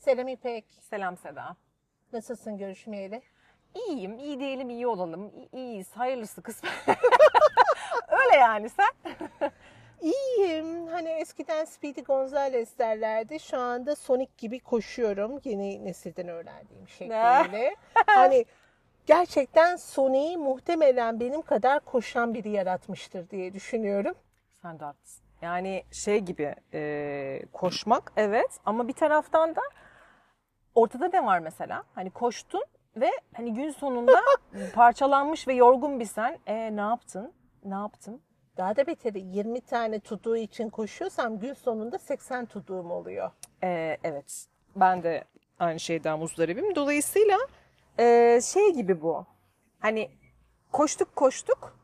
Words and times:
Selam 0.00 0.28
İpek. 0.28 0.64
Selam 0.80 1.16
Seda. 1.16 1.56
Nasılsın 2.12 2.58
görüşmeyeli? 2.58 3.22
İyiyim, 3.74 4.18
iyi 4.18 4.40
değilim, 4.40 4.70
iyi 4.70 4.86
olalım. 4.86 5.26
İ- 5.26 5.48
İyiyiz, 5.52 5.92
hayırlısı 5.92 6.42
kısmet. 6.42 6.72
Öyle 8.08 8.36
yani 8.36 8.68
sen. 8.68 9.12
İyiyim. 10.02 10.86
Hani 10.86 11.08
eskiden 11.08 11.64
Speedy 11.64 12.00
Gonzales 12.00 12.78
derlerdi. 12.78 13.40
Şu 13.40 13.58
anda 13.58 13.96
Sonic 13.96 14.30
gibi 14.38 14.60
koşuyorum. 14.60 15.40
Yeni 15.44 15.84
nesilden 15.84 16.28
öğrendiğim 16.28 16.88
şekliyle. 16.88 17.76
hani 18.06 18.44
gerçekten 19.06 19.76
Sonic'i 19.76 20.36
muhtemelen 20.36 21.20
benim 21.20 21.42
kadar 21.42 21.80
koşan 21.80 22.34
biri 22.34 22.50
yaratmıştır 22.50 23.30
diye 23.30 23.54
düşünüyorum. 23.54 24.14
Sen 24.62 24.80
de 24.80 24.84
haklısın. 24.84 25.24
Yani 25.42 25.84
şey 25.92 26.18
gibi 26.18 26.54
e, 26.74 27.42
koşmak 27.52 28.12
evet 28.16 28.58
ama 28.64 28.88
bir 28.88 28.92
taraftan 28.92 29.56
da 29.56 29.60
ortada 30.74 31.08
ne 31.12 31.24
var 31.24 31.38
mesela? 31.38 31.82
Hani 31.94 32.10
koştun 32.10 32.64
ve 32.96 33.10
hani 33.36 33.54
gün 33.54 33.70
sonunda 33.70 34.20
parçalanmış 34.74 35.48
ve 35.48 35.54
yorgun 35.54 36.00
bir 36.00 36.04
sen. 36.04 36.38
E 36.46 36.76
ne 36.76 36.80
yaptın? 36.80 37.32
Ne 37.64 37.74
yaptın? 37.74 38.20
Daha 38.56 38.76
da 38.76 38.86
beteri 38.86 39.20
20 39.20 39.60
tane 39.60 40.00
tuduğu 40.00 40.36
için 40.36 40.70
koşuyorsam 40.70 41.38
gün 41.38 41.54
sonunda 41.54 41.98
80 41.98 42.46
tuduğum 42.46 42.90
oluyor. 42.90 43.30
Ee, 43.62 43.98
evet. 44.04 44.46
Ben 44.76 45.02
de 45.02 45.24
aynı 45.58 45.80
şeyden 45.80 46.18
muzdaribim. 46.18 46.74
Dolayısıyla 46.74 47.38
e, 47.98 48.38
şey 48.40 48.74
gibi 48.74 49.02
bu. 49.02 49.26
Hani 49.78 50.10
koştuk 50.72 51.16
koştuk. 51.16 51.76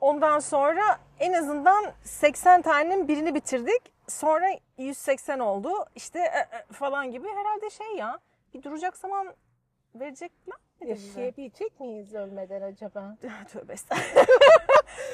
Ondan 0.00 0.38
sonra 0.38 0.98
en 1.20 1.32
azından 1.32 1.84
80 2.02 2.62
tanenin 2.62 3.08
birini 3.08 3.34
bitirdik. 3.34 3.97
Sonra 4.08 4.46
180 4.78 5.38
oldu. 5.38 5.70
İşte 5.94 6.18
e, 6.18 6.56
e, 6.56 6.72
falan 6.72 7.10
gibi 7.10 7.28
herhalde 7.28 7.70
şey 7.70 7.96
ya. 7.96 8.18
Bir 8.54 8.62
duracak 8.62 8.96
zaman 8.96 9.34
verecekler 9.94 10.56
mi? 10.80 10.88
Yaşayabilecek 10.88 11.80
miyiz 11.80 12.14
ölmeden 12.14 12.62
acaba? 12.62 13.16
Tövbe 13.52 13.72
estağfurullah. 13.72 14.26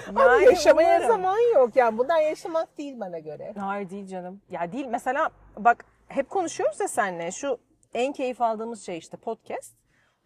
Ama 0.09 0.37
yaşamaya 0.37 0.89
umarım. 0.97 1.09
zaman 1.09 1.55
yok. 1.55 1.77
Yani 1.77 1.99
bundan 1.99 2.19
yaşamak 2.19 2.79
değil 2.79 3.01
bana 3.01 3.19
göre. 3.19 3.55
Hayır 3.59 3.91
değil 3.91 4.07
canım. 4.07 4.41
Ya 4.51 4.73
değil 4.73 4.87
mesela 4.87 5.31
bak 5.57 5.85
hep 6.09 6.31
konuşuyoruz 6.31 6.81
ya 6.81 6.89
seninle 6.89 7.31
şu 7.31 7.59
en 7.95 8.13
keyif 8.13 8.41
aldığımız 8.41 8.83
şey 8.87 8.99
işte 8.99 9.17
podcast. 9.17 9.75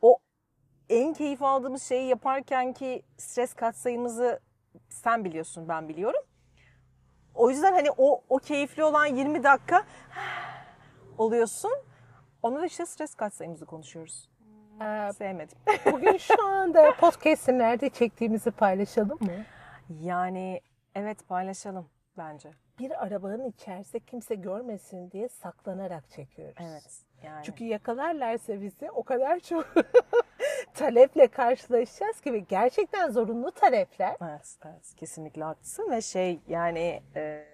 O 0.03 0.19
en 0.89 1.15
keyif 1.15 1.43
aldığımız 1.43 1.83
şeyi 1.83 2.09
yaparken 2.09 2.73
ki 2.73 3.03
stres 3.17 3.55
katsayımızı 3.55 4.41
sen 4.89 5.25
biliyorsun 5.25 5.69
ben 5.69 5.89
biliyorum. 5.89 6.23
O 7.39 7.51
yüzden 7.51 7.73
hani 7.73 7.89
o, 7.97 8.23
o 8.29 8.39
keyifli 8.39 8.85
olan 8.85 9.07
20 9.07 9.43
dakika 9.43 9.85
oluyorsun. 11.19 11.73
Ona 12.43 12.61
da 12.61 12.67
işte 12.67 12.87
stres 12.87 13.15
katsayımızı 13.15 13.67
konuşuyoruz. 13.67 14.29
Ee, 14.83 15.11
Sevmedim. 15.13 15.59
Bugün 15.93 16.17
şu 16.17 16.47
anda 16.47 16.97
podcast'i 17.01 17.59
nerede 17.59 17.89
çektiğimizi 17.89 18.51
paylaşalım 18.51 19.19
mı? 19.21 19.45
Yani 20.01 20.61
evet 20.95 21.29
paylaşalım 21.29 21.89
bence. 22.19 22.51
Bir 22.79 23.05
arabanın 23.05 23.49
içerisinde 23.49 24.01
kimse 24.01 24.35
görmesin 24.35 25.11
diye 25.11 25.29
saklanarak 25.29 26.11
çekiyoruz. 26.11 26.57
Evet. 26.61 27.03
Yani. 27.23 27.45
Çünkü 27.45 27.65
yakalarlarsa 27.65 28.61
bizi 28.61 28.91
o 28.91 29.03
kadar 29.03 29.41
çok 29.41 29.67
taleple 30.79 31.29
karşılaşacağız 31.29 32.17
ve 32.27 32.39
gerçekten 32.39 33.11
zorunlu 33.11 33.51
talepler. 33.51 34.17
Evet, 34.23 34.57
evet 34.65 34.95
kesinlikle 34.97 35.45
haklısın 35.45 35.91
ve 35.91 36.03
şey 36.03 36.41
yani 36.49 37.03
e, 37.17 37.45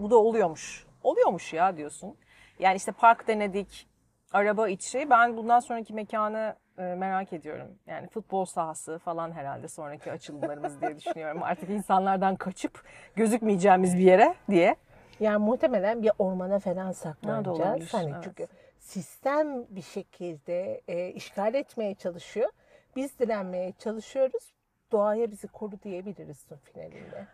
bu 0.00 0.10
da 0.10 0.16
oluyormuş. 0.16 0.86
Oluyormuş 1.02 1.52
ya 1.52 1.76
diyorsun. 1.76 2.16
Yani 2.58 2.76
işte 2.76 2.92
park 2.92 3.28
denedik, 3.28 3.88
araba 4.32 4.68
içi. 4.68 5.10
Ben 5.10 5.36
bundan 5.36 5.60
sonraki 5.60 5.94
mekanı 5.94 6.56
e, 6.78 6.82
merak 6.82 7.32
ediyorum. 7.32 7.68
Yani 7.86 8.08
futbol 8.08 8.44
sahası 8.44 8.98
falan 8.98 9.32
herhalde 9.32 9.68
sonraki 9.68 10.12
açılımlarımız 10.12 10.80
diye 10.80 10.96
düşünüyorum. 10.96 11.42
Artık 11.42 11.70
insanlardan 11.70 12.36
kaçıp 12.36 12.84
gözükmeyeceğimiz 13.16 13.96
bir 13.98 14.02
yere 14.02 14.34
diye. 14.50 14.76
Yani 15.22 15.44
muhtemelen 15.44 16.02
bir 16.02 16.10
ormana 16.18 16.58
falan 16.58 16.92
saklanacağız. 16.92 17.94
Hani 17.94 18.10
evet. 18.10 18.24
çünkü 18.24 18.46
sistem 18.78 19.66
bir 19.68 19.82
şekilde 19.82 20.80
e, 20.88 21.08
işgal 21.08 21.54
etmeye 21.54 21.94
çalışıyor. 21.94 22.50
Biz 22.96 23.18
direnmeye 23.18 23.72
çalışıyoruz. 23.72 24.54
Doğaya 24.92 25.30
bizi 25.30 25.48
koru 25.48 25.82
diyebiliriz 25.82 26.38
son 26.48 26.56
finalinde. 26.56 27.26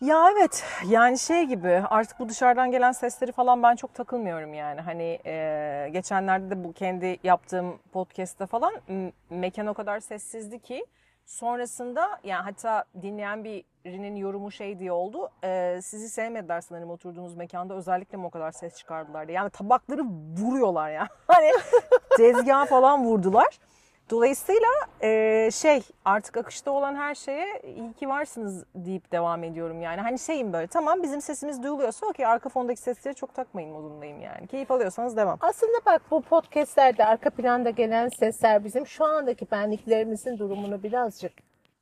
Ya 0.00 0.28
evet 0.32 0.64
yani 0.88 1.18
şey 1.18 1.44
gibi 1.44 1.82
artık 1.90 2.18
bu 2.18 2.28
dışarıdan 2.28 2.70
gelen 2.70 2.92
sesleri 2.92 3.32
falan 3.32 3.62
ben 3.62 3.76
çok 3.76 3.94
takılmıyorum 3.94 4.54
yani. 4.54 4.80
Hani 4.80 5.18
e, 5.26 5.88
geçenlerde 5.92 6.50
de 6.50 6.64
bu 6.64 6.72
kendi 6.72 7.18
yaptığım 7.24 7.78
podcast'te 7.92 8.46
falan 8.46 8.74
mekan 9.30 9.66
o 9.66 9.74
kadar 9.74 10.00
sessizdi 10.00 10.58
ki 10.58 10.86
sonrasında 11.28 12.20
yani 12.24 12.42
hatta 12.42 12.84
dinleyen 13.02 13.44
birinin 13.44 14.16
yorumu 14.16 14.50
şey 14.50 14.78
diye 14.78 14.92
oldu. 14.92 15.30
e, 15.44 15.80
sizi 15.82 16.08
sevmediler 16.08 16.60
sanırım 16.60 16.90
oturduğunuz 16.90 17.34
mekanda 17.34 17.74
özellikle 17.74 18.18
mi 18.18 18.26
o 18.26 18.30
kadar 18.30 18.52
ses 18.52 18.76
çıkardılar 18.76 19.28
diye. 19.28 19.36
Yani 19.36 19.50
tabakları 19.50 20.02
vuruyorlar 20.38 20.90
ya. 20.90 21.08
Hani 21.26 21.50
tezgaha 22.16 22.66
falan 22.66 23.04
vurdular. 23.04 23.58
Dolayısıyla 24.10 24.68
e, 25.02 25.50
şey 25.52 25.82
artık 26.04 26.36
akışta 26.36 26.70
olan 26.70 26.94
her 26.94 27.14
şeye 27.14 27.62
iyi 27.76 27.92
ki 27.92 28.08
varsınız 28.08 28.64
deyip 28.74 29.12
devam 29.12 29.44
ediyorum 29.44 29.82
yani. 29.82 30.00
Hani 30.00 30.18
şeyim 30.18 30.52
böyle 30.52 30.66
tamam 30.66 31.02
bizim 31.02 31.20
sesimiz 31.20 31.62
duyuluyorsa 31.62 32.06
okey 32.06 32.26
arka 32.26 32.48
fondaki 32.48 32.80
sesleri 32.80 33.14
çok 33.14 33.34
takmayın 33.34 33.70
modundayım 33.70 34.20
yani. 34.20 34.46
Keyif 34.46 34.70
alıyorsanız 34.70 35.16
devam. 35.16 35.38
Aslında 35.40 35.78
bak 35.86 36.02
bu 36.10 36.22
podcastlerde 36.22 37.04
arka 37.04 37.30
planda 37.30 37.70
gelen 37.70 38.08
sesler 38.08 38.64
bizim 38.64 38.86
şu 38.86 39.04
andaki 39.04 39.50
benliklerimizin 39.50 40.38
durumunu 40.38 40.82
birazcık 40.82 41.32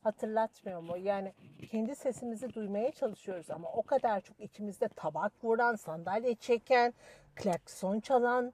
hatırlatmıyor 0.02 0.80
mu? 0.80 0.96
Yani 0.96 1.32
kendi 1.70 1.96
sesimizi 1.96 2.54
duymaya 2.54 2.92
çalışıyoruz 2.92 3.50
ama 3.50 3.68
o 3.68 3.82
kadar 3.82 4.20
çok 4.20 4.40
içimizde 4.40 4.88
tabak 4.88 5.32
vuran, 5.44 5.74
sandalye 5.74 6.34
çeken, 6.34 6.94
klakson 7.36 8.00
çalan 8.00 8.52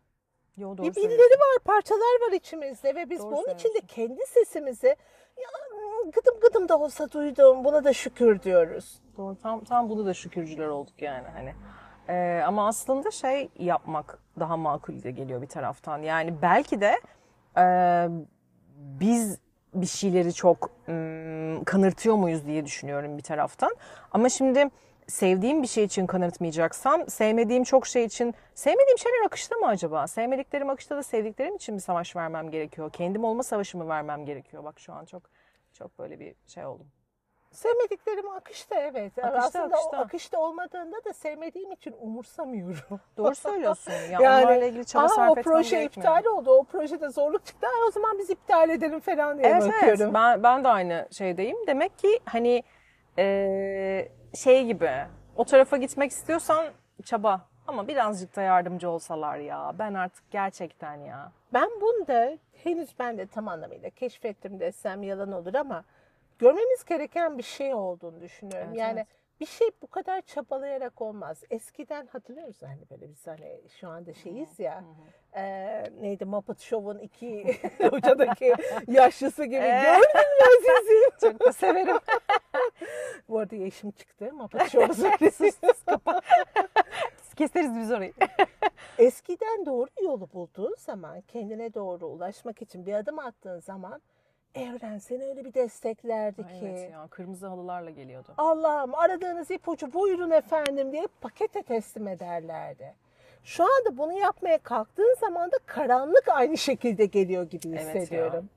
Yo, 0.56 0.78
doğru 0.78 0.86
bir 0.86 0.94
birileri 0.96 1.18
var, 1.18 1.58
parçalar 1.64 2.20
var 2.26 2.32
içimizde 2.32 2.94
ve 2.94 3.10
biz 3.10 3.20
Doğru 3.20 3.30
bunun 3.30 3.54
içinde 3.54 3.80
kendi 3.88 4.26
sesimizi 4.26 4.96
ya, 5.36 5.48
gıdım 6.12 6.40
gıdım 6.40 6.68
da 6.68 6.78
olsa 6.78 7.10
duydum 7.10 7.64
buna 7.64 7.84
da 7.84 7.92
şükür 7.92 8.42
diyoruz. 8.42 9.00
Doğru, 9.16 9.36
tam, 9.42 9.64
tam 9.64 9.90
bunu 9.90 10.06
da 10.06 10.14
şükürcüler 10.14 10.68
olduk 10.68 11.02
yani 11.02 11.28
hani. 11.28 11.54
Ee, 12.08 12.42
ama 12.46 12.68
aslında 12.68 13.10
şey 13.10 13.48
yapmak 13.58 14.18
daha 14.40 14.56
makul 14.56 15.02
de 15.02 15.10
geliyor 15.10 15.42
bir 15.42 15.46
taraftan. 15.46 15.98
Yani 15.98 16.42
belki 16.42 16.80
de 16.80 17.00
e, 17.58 17.64
biz 18.76 19.38
bir 19.74 19.86
şeyleri 19.86 20.32
çok 20.32 20.70
ım, 20.88 21.64
kanırtıyor 21.64 22.16
muyuz 22.16 22.46
diye 22.46 22.66
düşünüyorum 22.66 23.18
bir 23.18 23.22
taraftan. 23.22 23.76
Ama 24.12 24.28
şimdi 24.28 24.70
sevdiğim 25.08 25.62
bir 25.62 25.66
şey 25.68 25.84
için 25.84 26.06
kanırtmayacaksam, 26.06 27.08
sevmediğim 27.10 27.64
çok 27.64 27.86
şey 27.86 28.04
için, 28.04 28.34
sevmediğim 28.54 28.98
şeyler 28.98 29.26
akışta 29.26 29.56
mı 29.56 29.66
acaba? 29.66 30.06
Sevmediklerim 30.06 30.70
akışta 30.70 30.96
da 30.96 31.02
sevdiklerim 31.02 31.56
için 31.56 31.74
mi 31.74 31.80
savaş 31.80 32.16
vermem 32.16 32.50
gerekiyor? 32.50 32.90
Kendim 32.92 33.24
olma 33.24 33.42
savaşımı 33.42 33.88
vermem 33.88 34.24
gerekiyor? 34.26 34.64
Bak 34.64 34.80
şu 34.80 34.92
an 34.92 35.04
çok 35.04 35.22
çok 35.72 35.98
böyle 35.98 36.20
bir 36.20 36.34
şey 36.46 36.66
oldum. 36.66 36.86
Sevmediklerim 37.52 38.30
akışta 38.30 38.74
evet. 38.74 39.18
Akışta, 39.18 39.38
Aslında 39.38 39.64
akışta. 39.64 39.90
o 39.90 40.00
akışta 40.00 40.38
olmadığında 40.38 41.04
da 41.04 41.12
sevmediğim 41.12 41.72
için 41.72 41.94
umursamıyorum. 42.00 43.00
Doğru 43.16 43.34
söylüyorsun. 43.34 43.92
Ya 44.10 44.20
onlarla 44.20 44.64
ilgili 44.64 44.84
çaba 44.84 45.04
aa, 45.04 45.08
sarf 45.08 45.30
o 45.30 45.34
proje 45.34 45.76
gerekmiyor. 45.76 46.18
iptal 46.18 46.30
oldu. 46.30 46.50
O 46.50 46.64
projede 46.64 47.08
zorluk 47.08 47.46
çıktı. 47.46 47.66
Aa, 47.66 47.86
o 47.88 47.90
zaman 47.90 48.18
biz 48.18 48.30
iptal 48.30 48.70
edelim 48.70 49.00
falan 49.00 49.38
diye 49.38 49.48
Evet 49.48 49.62
bakıyorum. 49.62 50.02
evet 50.02 50.14
ben, 50.14 50.42
ben 50.42 50.64
de 50.64 50.68
aynı 50.68 51.08
şeydeyim. 51.10 51.56
Demek 51.66 51.98
ki 51.98 52.20
hani 52.24 52.62
eee, 53.18 54.08
şey 54.34 54.66
gibi 54.66 54.90
o 55.36 55.44
tarafa 55.44 55.76
gitmek 55.76 56.10
istiyorsan 56.10 56.66
çaba 57.04 57.40
ama 57.66 57.88
birazcık 57.88 58.36
da 58.36 58.42
yardımcı 58.42 58.90
olsalar 58.90 59.36
ya. 59.38 59.72
Ben 59.78 59.94
artık 59.94 60.30
gerçekten 60.30 60.94
ya. 60.96 61.32
Ben 61.52 61.68
bunda 61.80 62.38
henüz 62.64 62.98
ben 62.98 63.18
de 63.18 63.26
tam 63.26 63.48
anlamıyla 63.48 63.90
keşfettim 63.90 64.60
desem 64.60 65.02
yalan 65.02 65.32
olur 65.32 65.54
ama 65.54 65.84
görmemiz 66.38 66.84
gereken 66.84 67.38
bir 67.38 67.42
şey 67.42 67.74
olduğunu 67.74 68.20
düşünüyorum. 68.20 68.68
Evet, 68.68 68.78
yani 68.78 68.98
evet. 68.98 69.06
bir 69.40 69.46
şey 69.46 69.68
bu 69.82 69.86
kadar 69.86 70.20
çabalayarak 70.20 71.00
olmaz. 71.02 71.42
Eskiden 71.50 72.06
hatırlıyoruz 72.06 72.62
hani 72.62 72.80
böyle 72.90 73.08
biz 73.10 73.26
hani 73.26 73.60
şu 73.80 73.88
anda 73.88 74.14
şeyiz 74.14 74.58
ya 74.58 74.84
e, 75.36 75.42
neydi 76.00 76.24
Muppet 76.24 76.60
Show'un 76.60 76.98
iki 76.98 77.58
hocadaki 77.90 78.54
yaşlısı 78.88 79.44
gibi 79.44 79.54
Evet. 79.56 79.84
gördün 79.84 80.20
mü 80.20 80.46
Aziz'i? 80.46 81.20
Çok 81.20 81.46
da 81.46 81.52
severim. 81.52 81.96
Bu 83.32 83.38
arada 83.38 83.56
yaşım 83.56 83.90
çıktı 83.90 84.32
Muppet 84.32 84.70
Show'u 84.70 84.94
söyledi. 84.94 85.50
Keseriz 87.36 87.76
biz 87.76 87.92
orayı. 87.92 88.12
Eskiden 88.98 89.66
doğru 89.66 89.88
yolu 90.02 90.28
bulduğun 90.34 90.74
zaman 90.78 91.20
kendine 91.20 91.74
doğru 91.74 92.06
ulaşmak 92.06 92.62
için 92.62 92.86
bir 92.86 92.92
adım 92.92 93.18
attığın 93.18 93.60
zaman 93.60 94.02
evren 94.54 94.98
seni 94.98 95.24
öyle 95.24 95.44
bir 95.44 95.54
desteklerdi 95.54 96.44
Ay, 96.44 96.60
ki. 96.60 96.66
evet 96.66 96.90
ya 96.92 97.06
kırmızı 97.10 97.46
halılarla 97.46 97.90
geliyordu. 97.90 98.28
Allah'ım 98.38 98.94
aradığınız 98.94 99.50
ipucu 99.50 99.92
buyurun 99.92 100.30
efendim 100.30 100.92
diye 100.92 101.06
pakete 101.20 101.62
teslim 101.62 102.08
ederlerdi. 102.08 102.94
Şu 103.44 103.64
anda 103.64 103.98
bunu 103.98 104.12
yapmaya 104.18 104.58
kalktığın 104.58 105.16
zaman 105.20 105.52
da 105.52 105.56
karanlık 105.66 106.28
aynı 106.28 106.58
şekilde 106.58 107.06
geliyor 107.06 107.42
gibi 107.50 107.68
Evet 107.68 107.94
ya. 107.94 108.00
hissediyorum. 108.00 108.48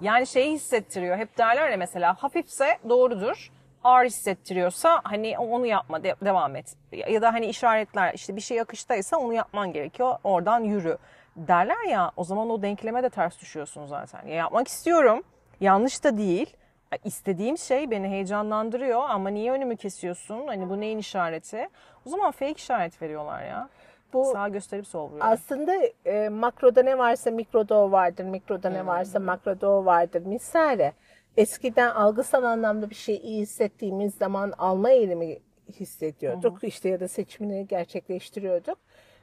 Yani 0.00 0.26
şeyi 0.26 0.52
hissettiriyor. 0.52 1.16
Hep 1.16 1.38
derler 1.38 1.70
ya 1.70 1.76
mesela 1.76 2.14
hafifse 2.22 2.78
doğrudur. 2.88 3.50
Ağır 3.86 4.04
hissettiriyorsa 4.06 5.00
hani 5.04 5.38
onu 5.38 5.66
yapma 5.66 6.02
de- 6.04 6.16
devam 6.24 6.56
et. 6.56 6.74
Ya 6.92 7.22
da 7.22 7.32
hani 7.34 7.46
işaretler 7.46 8.14
işte 8.14 8.36
bir 8.36 8.40
şey 8.40 8.60
akıştaysa 8.60 9.16
onu 9.16 9.32
yapman 9.32 9.72
gerekiyor. 9.72 10.16
Oradan 10.24 10.60
yürü 10.60 10.98
derler 11.36 11.84
ya 11.88 12.10
o 12.16 12.24
zaman 12.24 12.50
o 12.50 12.62
denkleme 12.62 13.02
de 13.02 13.10
ters 13.10 13.40
düşüyorsun 13.40 13.86
zaten. 13.86 14.26
Ya 14.26 14.34
yapmak 14.34 14.68
istiyorum. 14.68 15.22
Yanlış 15.60 16.04
da 16.04 16.16
değil. 16.18 16.56
İstediğim 17.04 17.58
şey 17.58 17.90
beni 17.90 18.08
heyecanlandırıyor 18.08 19.02
ama 19.08 19.28
niye 19.28 19.52
önümü 19.52 19.76
kesiyorsun? 19.76 20.46
Hani 20.46 20.68
bu 20.70 20.80
neyin 20.80 20.98
işareti? 20.98 21.68
O 22.06 22.10
zaman 22.10 22.30
fake 22.30 22.52
işaret 22.52 23.02
veriyorlar 23.02 23.42
ya. 23.42 23.68
Bu 24.12 24.24
Sağ 24.24 24.48
gösterip 24.48 24.86
sol 24.86 25.10
vuruyor. 25.10 25.26
aslında 25.28 25.72
e, 26.04 26.28
makroda 26.28 26.82
ne 26.82 26.98
varsa 26.98 27.30
mikroda 27.30 27.74
o 27.78 27.90
vardır, 27.90 28.24
mikroda 28.24 28.70
ne 28.70 28.86
varsa 28.86 29.18
makroda 29.20 29.70
o 29.70 29.84
vardır 29.84 30.26
misali. 30.26 30.92
Eskiden 31.36 31.90
algısal 31.90 32.42
anlamda 32.42 32.90
bir 32.90 32.94
şey 32.94 33.16
iyi 33.16 33.40
hissettiğimiz 33.42 34.14
zaman 34.14 34.52
alma 34.58 34.90
eğilimi 34.90 35.38
hissediyorduk 35.72 36.64
işte 36.64 36.88
ya 36.88 37.00
da 37.00 37.08
seçimini 37.08 37.66
gerçekleştiriyorduk. 37.66 38.78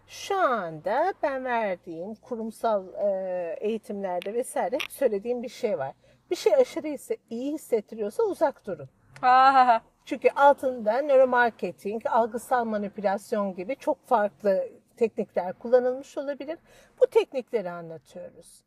Şu 0.08 0.38
anda 0.38 1.14
ben 1.24 1.46
verdiğim 1.46 2.16
kurumsal 2.16 2.88
e, 2.94 3.58
eğitimlerde 3.62 4.34
vesaire 4.34 4.76
hep 4.76 4.92
söylediğim 4.92 5.44
bir 5.44 5.50
şey 5.50 5.78
var. 5.78 5.94
Bir 6.32 6.36
şey 6.36 6.56
aşırı 6.56 6.88
hisse, 6.88 7.18
iyi 7.30 7.54
hissettiriyorsa 7.54 8.24
uzak 8.24 8.66
durun. 8.66 8.90
Ha. 9.22 9.82
Çünkü 10.06 10.30
altında 10.30 11.02
nöromarketing, 11.02 12.06
algısal 12.06 12.66
manipülasyon 12.66 13.56
gibi 13.56 13.76
çok 13.76 14.06
farklı 14.06 14.70
teknikler 14.98 15.54
kullanılmış 15.54 16.18
olabilir. 16.18 16.58
Bu 17.02 17.08
teknikleri 17.08 17.72
anlatıyoruz. 17.72 18.64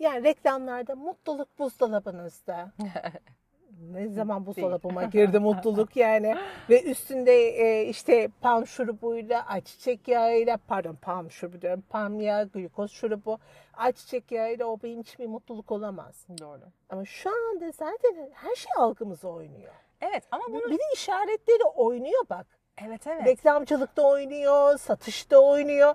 Yani 0.00 0.24
reklamlarda 0.24 0.96
mutluluk 0.96 1.58
buzdolabınızda. 1.58 2.72
ne 3.92 4.08
zaman 4.08 4.46
buzdolabıma 4.46 5.04
girdi 5.04 5.38
mutluluk 5.38 5.96
yani. 5.96 6.34
Ve 6.70 6.82
üstünde 6.82 7.32
e, 7.32 7.84
işte 7.88 8.28
palm 8.40 8.66
şurubuyla, 8.66 9.46
ayçiçek 9.46 10.08
yağıyla, 10.08 10.58
pardon 10.68 10.94
palm 10.94 11.30
şurubu 11.30 11.62
diyorum, 11.62 11.84
palm 11.88 12.20
yağı, 12.20 12.48
glikoz 12.48 12.90
şurubu, 12.90 13.38
ayçiçek 13.74 14.32
yağıyla 14.32 14.66
o 14.66 14.78
benim 14.82 15.00
için 15.00 15.18
bir 15.18 15.30
mutluluk 15.30 15.72
olamaz. 15.72 16.26
Doğru. 16.40 16.62
Ama 16.90 17.04
şu 17.04 17.30
anda 17.30 17.70
zaten 17.70 18.30
her 18.34 18.54
şey 18.54 18.72
algımıza 18.76 19.28
oynuyor. 19.28 19.74
Evet 20.00 20.24
ama 20.30 20.44
bunu 20.48 20.70
Bir 20.70 20.78
de 20.78 20.82
işaretleri 20.94 21.64
oynuyor 21.76 22.22
bak. 22.30 22.46
evet 22.86 23.06
evet. 23.06 23.26
Reklamcılıkta 23.26 24.02
oynuyor, 24.02 24.78
satışta 24.78 25.38
oynuyor. 25.38 25.94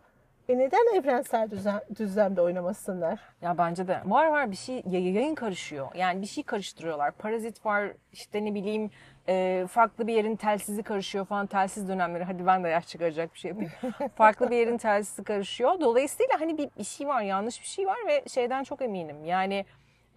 E 0.50 0.58
neden 0.58 0.96
evrensel 0.96 1.52
düzen, 1.52 1.82
düzlemde 1.96 2.42
oynamasınlar? 2.42 3.20
Ya 3.42 3.58
bence 3.58 3.88
de 3.88 4.02
var 4.06 4.28
var 4.28 4.52
bir 4.52 4.56
şey 4.56 4.84
yay- 4.90 5.12
yayın 5.14 5.36
karışıyor. 5.36 5.88
Yani 5.96 6.22
bir 6.22 6.28
şey 6.28 6.44
karıştırıyorlar. 6.44 7.12
Parazit 7.12 7.66
var 7.66 7.92
işte 8.14 8.46
ne 8.46 8.54
bileyim 8.54 8.90
e, 9.28 9.66
farklı 9.70 10.08
bir 10.08 10.14
yerin 10.14 10.36
telsizi 10.36 10.84
karışıyor 10.84 11.26
falan 11.26 11.48
telsiz 11.48 11.88
dönemleri. 11.90 12.24
Hadi 12.24 12.46
ben 12.46 12.64
de 12.64 12.70
yaş 12.70 12.88
çıkaracak 12.88 13.34
bir 13.34 13.40
şey 13.40 13.50
yapayım. 13.50 13.72
farklı 14.16 14.52
bir 14.52 14.56
yerin 14.58 14.78
telsizi 14.78 15.24
karışıyor. 15.24 15.82
Dolayısıyla 15.82 16.42
hani 16.42 16.58
bir, 16.58 16.70
bir 16.78 16.84
şey 16.84 17.08
var 17.08 17.22
yanlış 17.22 17.62
bir 17.62 17.68
şey 17.68 17.88
var 17.88 17.98
ve 18.08 18.24
şeyden 18.30 18.64
çok 18.64 18.82
eminim. 18.82 19.26
Yani 19.26 19.66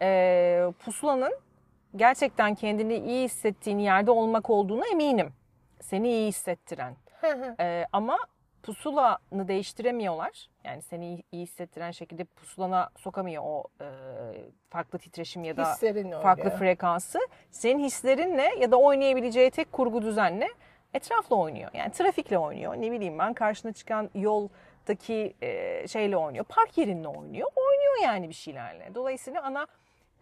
e, 0.02 0.66
pusulanın 0.84 1.32
gerçekten 1.96 2.54
kendini 2.54 2.96
iyi 2.96 3.24
hissettiğin 3.24 3.78
yerde 3.78 4.10
olmak 4.10 4.50
olduğuna 4.50 4.86
eminim. 4.92 5.32
Seni 5.80 6.08
iyi 6.08 6.28
hissettiren. 6.28 6.96
Ee, 7.60 7.86
ama 7.92 8.18
pusulanı 8.66 9.48
değiştiremiyorlar. 9.48 10.48
Yani 10.64 10.82
seni 10.82 11.22
iyi- 11.32 11.42
hissettiren 11.42 11.90
şekilde 11.90 12.24
pusulana 12.24 12.88
sokamıyor 12.98 13.42
o 13.46 13.64
e, 13.80 13.86
farklı 14.70 14.98
titreşim 14.98 15.44
ya 15.44 15.56
da 15.56 15.64
farklı 16.22 16.44
frekansı. 16.58 17.18
Senin 17.50 17.84
hislerinle 17.84 18.50
ya 18.60 18.70
da 18.70 18.76
oynayabileceği 18.76 19.50
tek 19.50 19.72
kurgu 19.72 20.02
düzenle 20.02 20.48
etrafla 20.94 21.36
oynuyor. 21.36 21.70
Yani 21.74 21.92
trafikle 21.92 22.38
oynuyor. 22.38 22.74
Ne 22.76 22.92
bileyim 22.92 23.18
ben 23.18 23.34
karşına 23.34 23.72
çıkan 23.72 24.10
yoldaki 24.14 25.34
e, 25.42 25.88
şeyle 25.88 26.16
oynuyor. 26.16 26.44
Park 26.44 26.78
yerinle 26.78 27.08
oynuyor. 27.08 27.48
Oynuyor 27.56 27.94
yani 28.02 28.28
bir 28.28 28.34
şeylerle. 28.34 28.94
Dolayısıyla 28.94 29.42
ana 29.42 29.66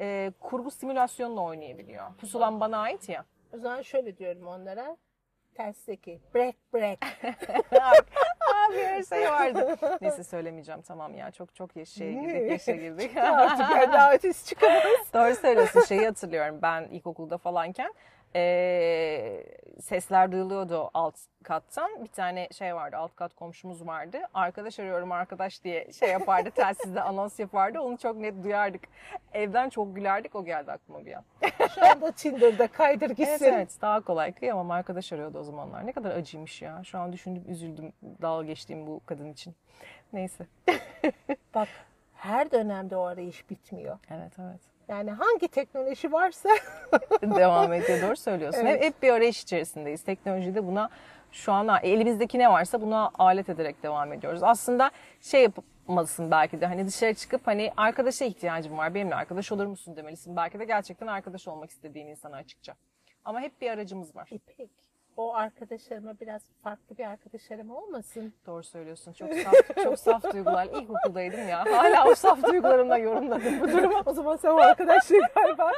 e, 0.01 0.33
kurgu 0.41 0.71
simülasyonla 0.71 1.41
oynayabiliyor. 1.43 2.15
Pusulan 2.15 2.61
bana 2.61 2.79
ait 2.79 3.09
ya. 3.09 3.25
O 3.55 3.59
zaman 3.59 3.83
şöyle 3.83 4.17
diyorum 4.17 4.47
onlara. 4.47 4.97
Tersteki 5.55 6.21
break 6.35 6.55
break. 6.75 6.99
Abi 8.69 8.77
her 8.77 9.03
şey 9.03 9.31
vardı. 9.31 9.77
Neyse 10.01 10.25
söylemeyeceğim 10.25 10.83
tamam 10.83 11.15
ya. 11.15 11.31
Çok 11.31 11.55
çok 11.55 11.77
yaş 11.77 11.89
şeye 11.89 12.13
girdik, 12.13 12.51
yaşa 12.51 12.73
girdik. 12.73 13.17
Artık 13.17 13.93
daha 13.93 14.15
ötesi 14.15 14.47
çıkamaz. 14.47 14.83
Doğru 15.15 15.35
söylüyorsun. 15.35 15.81
Şeyi 15.81 16.05
hatırlıyorum 16.05 16.59
ben 16.63 16.85
ilkokulda 16.85 17.39
falanken. 17.39 17.95
Eee, 18.35 19.45
sesler 19.81 20.33
duyuluyordu 20.33 20.91
alt 20.95 21.15
kattan. 21.43 22.05
Bir 22.05 22.09
tane 22.09 22.49
şey 22.53 22.75
vardı, 22.75 22.97
alt 22.97 23.17
kat 23.17 23.35
komşumuz 23.35 23.87
vardı. 23.87 24.19
Arkadaş 24.35 24.79
arıyorum 24.81 25.13
arkadaş 25.13 25.65
diye 25.65 25.93
şey 25.93 26.11
yapardı, 26.11 26.51
telsizde 26.55 27.01
anons 27.03 27.39
yapardı. 27.39 27.81
Onu 27.81 27.99
çok 27.99 28.17
net 28.17 28.45
duyardık. 28.45 28.83
Evden 29.33 29.69
çok 29.69 29.97
gülerdik. 29.97 30.35
O 30.35 30.45
geldi 30.45 30.73
aklıma 30.73 31.07
bir 31.07 31.13
an. 31.13 31.25
Şu 31.75 31.87
anda 31.87 32.13
Tinder'da 32.13 32.67
kaydır 32.67 33.07
Evet 33.07 33.17
gitsin. 33.17 33.45
evet 33.45 33.77
daha 33.83 34.01
kolay. 34.01 34.33
Kıyamam 34.33 34.71
arkadaş 34.71 35.13
arıyordu 35.13 35.39
o 35.39 35.43
zamanlar. 35.43 35.87
Ne 35.87 35.93
kadar 35.93 36.11
acıymış 36.17 36.63
ya. 36.63 36.85
Şu 36.85 36.99
an 36.99 37.13
düşündüm, 37.13 37.45
üzüldüm. 37.49 37.93
Dalga 38.23 38.47
geçtiğim 38.47 38.87
bu 38.87 39.01
kadın 39.07 39.33
için. 39.33 39.55
Neyse. 40.13 40.47
Bak 41.55 41.69
her 42.15 42.51
dönemde 42.51 42.97
o 42.97 43.03
arayış 43.03 43.51
bitmiyor. 43.51 43.99
Evet 44.11 44.33
evet. 44.39 44.61
Yani 44.89 45.11
hangi 45.11 45.49
teknoloji 45.49 46.13
varsa 46.13 46.49
devam 47.23 47.73
ediyor. 47.73 48.03
Doğru 48.03 48.17
söylüyorsun. 48.17 48.61
Evet. 48.61 48.77
Hep, 48.77 48.83
hep 48.83 49.03
bir 49.03 49.11
arayış 49.13 49.43
içerisindeyiz. 49.43 50.03
Teknolojide 50.03 50.67
buna 50.67 50.89
şu 51.33 51.53
an 51.53 51.81
elimizdeki 51.83 52.39
ne 52.39 52.51
varsa 52.51 52.81
buna 52.81 53.11
alet 53.19 53.49
ederek 53.49 53.83
devam 53.83 54.13
ediyoruz. 54.13 54.43
Aslında 54.43 54.91
şey 55.21 55.43
yapmalısın 55.43 56.31
belki 56.31 56.61
de 56.61 56.67
hani 56.67 56.87
dışarı 56.87 57.15
çıkıp 57.15 57.47
hani 57.47 57.73
arkadaşa 57.77 58.25
ihtiyacım 58.25 58.79
var 58.79 58.95
benimle 58.95 59.15
arkadaş 59.15 59.53
olur 59.53 59.67
musun 59.67 59.97
demelisin. 59.97 60.37
Belki 60.37 60.59
de 60.59 60.65
gerçekten 60.65 61.07
arkadaş 61.07 61.49
olmak 61.49 61.71
istediğin 61.71 62.07
insana 62.07 62.37
açıkça. 62.37 62.75
Ama 63.25 63.41
hep 63.41 63.61
bir 63.61 63.71
aracımız 63.71 64.17
var. 64.17 64.29
İpek 64.31 64.71
o 65.17 65.35
arkadaşlarıma 65.35 66.13
biraz 66.21 66.43
farklı 66.63 66.99
bir 66.99 67.05
arkadaşlarım 67.05 67.71
olmasın. 67.71 68.33
Doğru 68.47 68.63
söylüyorsun. 68.63 69.13
Çok 69.13 69.29
saf, 69.35 69.83
çok 69.83 69.99
saf 69.99 70.33
duygular. 70.33 70.67
İlkokuldaydım 70.67 71.49
ya. 71.49 71.65
Hala 71.73 72.09
o 72.11 72.15
saf 72.15 72.43
duygularımla 72.43 72.99
yorumladım 72.99 73.61
bu 73.61 73.69
durumu. 73.69 74.03
O 74.07 74.13
zaman 74.13 74.37
sen 74.37 74.49
o 74.51 74.57
arkadaşlığı 74.57 75.21
galiba 75.37 75.71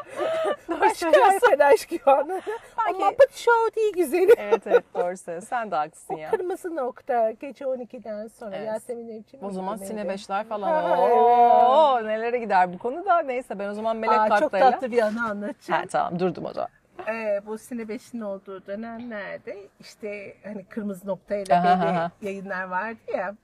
başka 0.81 1.13
sen 1.51 1.59
aşk 1.59 1.93
anladın. 2.07 2.41
Belki- 2.79 2.97
Ama 2.97 3.11
Muppet 3.11 3.33
Show 3.37 3.75
değil 3.77 3.93
güzeli. 3.93 4.35
Evet 4.39 4.67
evet 4.67 4.85
doğru 4.95 5.17
söylüyorsun. 5.17 5.49
Sen 5.49 5.71
de 5.71 5.75
haklısın 5.77 6.15
O 6.15 6.19
ya. 6.19 6.31
kırmızı 6.31 6.77
nokta 6.77 7.31
gece 7.31 7.65
12'den 7.65 8.27
sonra 8.29 8.57
Evet. 8.57 8.67
Yasemin 8.67 9.23
için 9.23 9.39
O 9.45 9.51
zaman 9.51 9.77
Sine 9.77 9.97
neydi? 9.97 10.09
beşler 10.09 10.45
falan. 10.45 10.69
Ha, 10.69 10.99
Oo, 11.01 12.05
nelere 12.05 12.39
gider 12.39 12.73
bu 12.73 12.79
konu 12.79 13.05
da. 13.07 13.19
Neyse 13.19 13.59
ben 13.59 13.69
o 13.69 13.75
zaman 13.75 13.97
melek 13.97 14.19
Aa, 14.21 14.29
çok 14.29 14.39
kartlarıyla. 14.39 14.71
tatlı 14.71 14.91
bir 14.93 15.03
anı 15.03 15.25
anlatacağım. 15.31 15.81
Ha, 15.81 15.87
tamam 15.91 16.19
durdum 16.19 16.45
o 16.45 16.53
zaman. 16.53 16.69
Ee, 17.09 17.41
bu 17.47 17.59
Sine 17.59 17.83
5'in 17.83 18.21
olduğu 18.21 18.67
dönemlerde 18.67 19.69
işte 19.81 20.37
hani 20.45 20.65
kırmızı 20.65 21.13
Aha, 21.13 21.19
böyle 21.31 21.55
aha. 21.55 22.11
yayınlar 22.23 22.63
vardı 22.65 23.01
ya. 23.17 23.37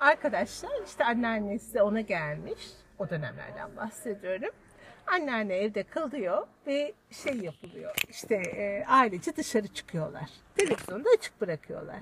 Arkadaşlar 0.00 0.70
işte 0.86 1.04
anneannesi 1.04 1.74
de 1.74 1.82
ona 1.82 2.00
gelmiş. 2.00 2.60
O 2.98 3.10
dönemlerden 3.10 3.76
bahsediyorum. 3.76 4.50
Anneanne 5.06 5.54
evde 5.54 5.82
kalıyor 5.82 6.46
ve 6.66 6.92
şey 7.10 7.36
yapılıyor. 7.40 7.94
İşte 8.08 8.34
e, 8.34 8.84
ailece 8.86 9.36
dışarı 9.36 9.68
çıkıyorlar. 9.68 10.30
Televizyonu 10.56 11.04
da 11.04 11.08
açık 11.18 11.40
bırakıyorlar. 11.40 11.96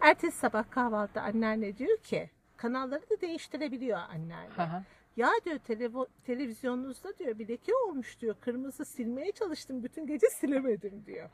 Ertesi 0.00 0.38
sabah 0.38 0.64
kahvaltıda 0.70 1.22
anneanne 1.22 1.78
diyor 1.78 1.98
ki 1.98 2.30
kanalları 2.56 3.02
da 3.10 3.20
değiştirebiliyor 3.20 3.98
anneanne. 3.98 4.54
Aha. 4.58 4.82
Ya 5.16 5.30
diyor 5.44 5.56
televo- 5.68 6.06
televizyonunuzda 6.24 7.18
diyor 7.18 7.38
bir 7.38 7.48
leke 7.48 7.74
olmuş 7.74 8.20
diyor. 8.20 8.34
Kırmızı 8.40 8.84
silmeye 8.84 9.32
çalıştım 9.32 9.82
bütün 9.82 10.06
gece 10.06 10.26
silemedim 10.30 11.02
diyor. 11.06 11.28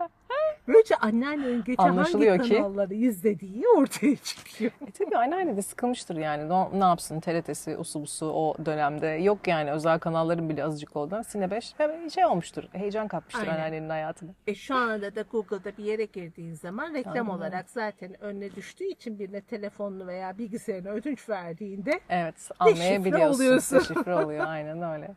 Böylece 0.69 0.97
anneannenin 0.97 1.65
gece 1.65 1.83
Anlaşılıyor 1.83 2.37
hangi 2.37 2.49
ki- 2.49 2.57
kanalları 2.57 2.95
izlediği 2.95 3.65
ortaya 3.77 4.17
çıkıyor. 4.17 4.71
E 4.89 4.91
tabii 4.91 5.17
anneanne 5.19 5.57
de 5.57 5.63
sıkılmıştır 5.63 6.17
yani. 6.17 6.49
Ne, 6.49 6.81
ne 6.81 6.85
yapsın 6.85 7.21
TRT'si, 7.21 7.77
usu 7.77 8.03
busu 8.03 8.27
o 8.27 8.55
dönemde. 8.67 9.07
Yok 9.07 9.49
yani 9.49 9.73
özel 9.73 9.99
kanalların 9.99 10.49
bile 10.49 10.65
azıcık 10.65 10.97
oldu. 10.97 11.21
Sine 11.29 11.51
5 11.51 11.75
hemen 11.79 12.09
şey 12.09 12.27
olmuştur. 12.27 12.65
Heyecan 12.73 13.09
kapmıştır 13.09 13.41
Aynen. 13.43 13.55
anneannenin 13.55 13.89
hayatına. 13.89 14.31
E 14.47 14.55
şu 14.55 14.75
anda 14.75 15.15
da 15.15 15.23
Google'da 15.23 15.77
bir 15.79 15.85
yere 15.85 16.05
girdiğin 16.05 16.55
zaman 16.55 16.95
reklam 16.95 17.31
Aynen. 17.31 17.39
olarak 17.39 17.71
zaten 17.71 18.23
önüne 18.23 18.55
düştüğü 18.55 18.85
için 18.85 19.19
birine 19.19 19.41
telefonunu 19.41 20.07
veya 20.07 20.39
bilgisayarını 20.39 20.91
ödünç 20.91 21.29
verdiğinde 21.29 22.01
Evet 22.09 22.51
anlayabiliyorsun. 22.59 23.35
oluyorsun. 23.35 23.79
Deşifre 23.81 24.15
oluyor 24.15 24.45
aynen 24.49 24.83
öyle. 24.93 25.15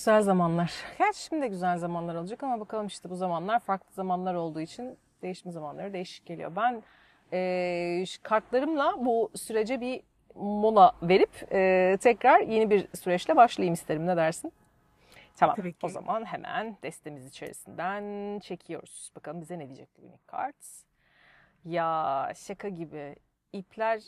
Güzel 0.00 0.22
zamanlar. 0.22 0.72
Gerçi 0.98 1.22
şimdi 1.22 1.42
de 1.42 1.48
güzel 1.48 1.78
zamanlar 1.78 2.14
olacak 2.14 2.42
ama 2.42 2.60
bakalım 2.60 2.86
işte 2.86 3.10
bu 3.10 3.16
zamanlar 3.16 3.58
farklı 3.58 3.94
zamanlar 3.94 4.34
olduğu 4.34 4.60
için 4.60 4.98
değişim 5.22 5.52
zamanları 5.52 5.92
değişik 5.92 6.26
geliyor. 6.26 6.56
Ben 6.56 6.82
e, 7.32 8.04
kartlarımla 8.22 8.94
bu 8.98 9.30
sürece 9.34 9.80
bir 9.80 10.02
mola 10.34 10.92
verip 11.02 11.52
e, 11.52 11.96
tekrar 12.00 12.40
yeni 12.40 12.70
bir 12.70 12.88
süreçle 12.96 13.36
başlayayım 13.36 13.74
isterim. 13.74 14.06
Ne 14.06 14.16
dersin? 14.16 14.52
Tamam. 15.36 15.56
Tabii 15.56 15.72
ki. 15.72 15.86
O 15.86 15.88
zaman 15.88 16.24
hemen 16.24 16.76
destemiz 16.82 17.26
içerisinden 17.26 18.38
çekiyoruz. 18.38 19.12
Bakalım 19.16 19.40
bize 19.40 19.58
ne 19.58 19.66
diyecek 19.66 19.88
bu 19.98 20.02
unique 20.02 20.20
cards. 20.32 20.84
Ya 21.64 22.32
şaka 22.36 22.68
gibi. 22.68 23.16
İpler 23.52 24.02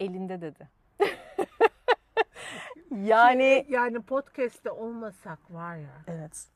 elinde 0.00 0.40
dedi. 0.40 0.68
Yani 2.90 3.66
yani 3.68 4.02
podcast'te 4.02 4.70
olmasak 4.70 5.50
var 5.50 5.76
ya. 5.76 6.02
evet. 6.06 6.48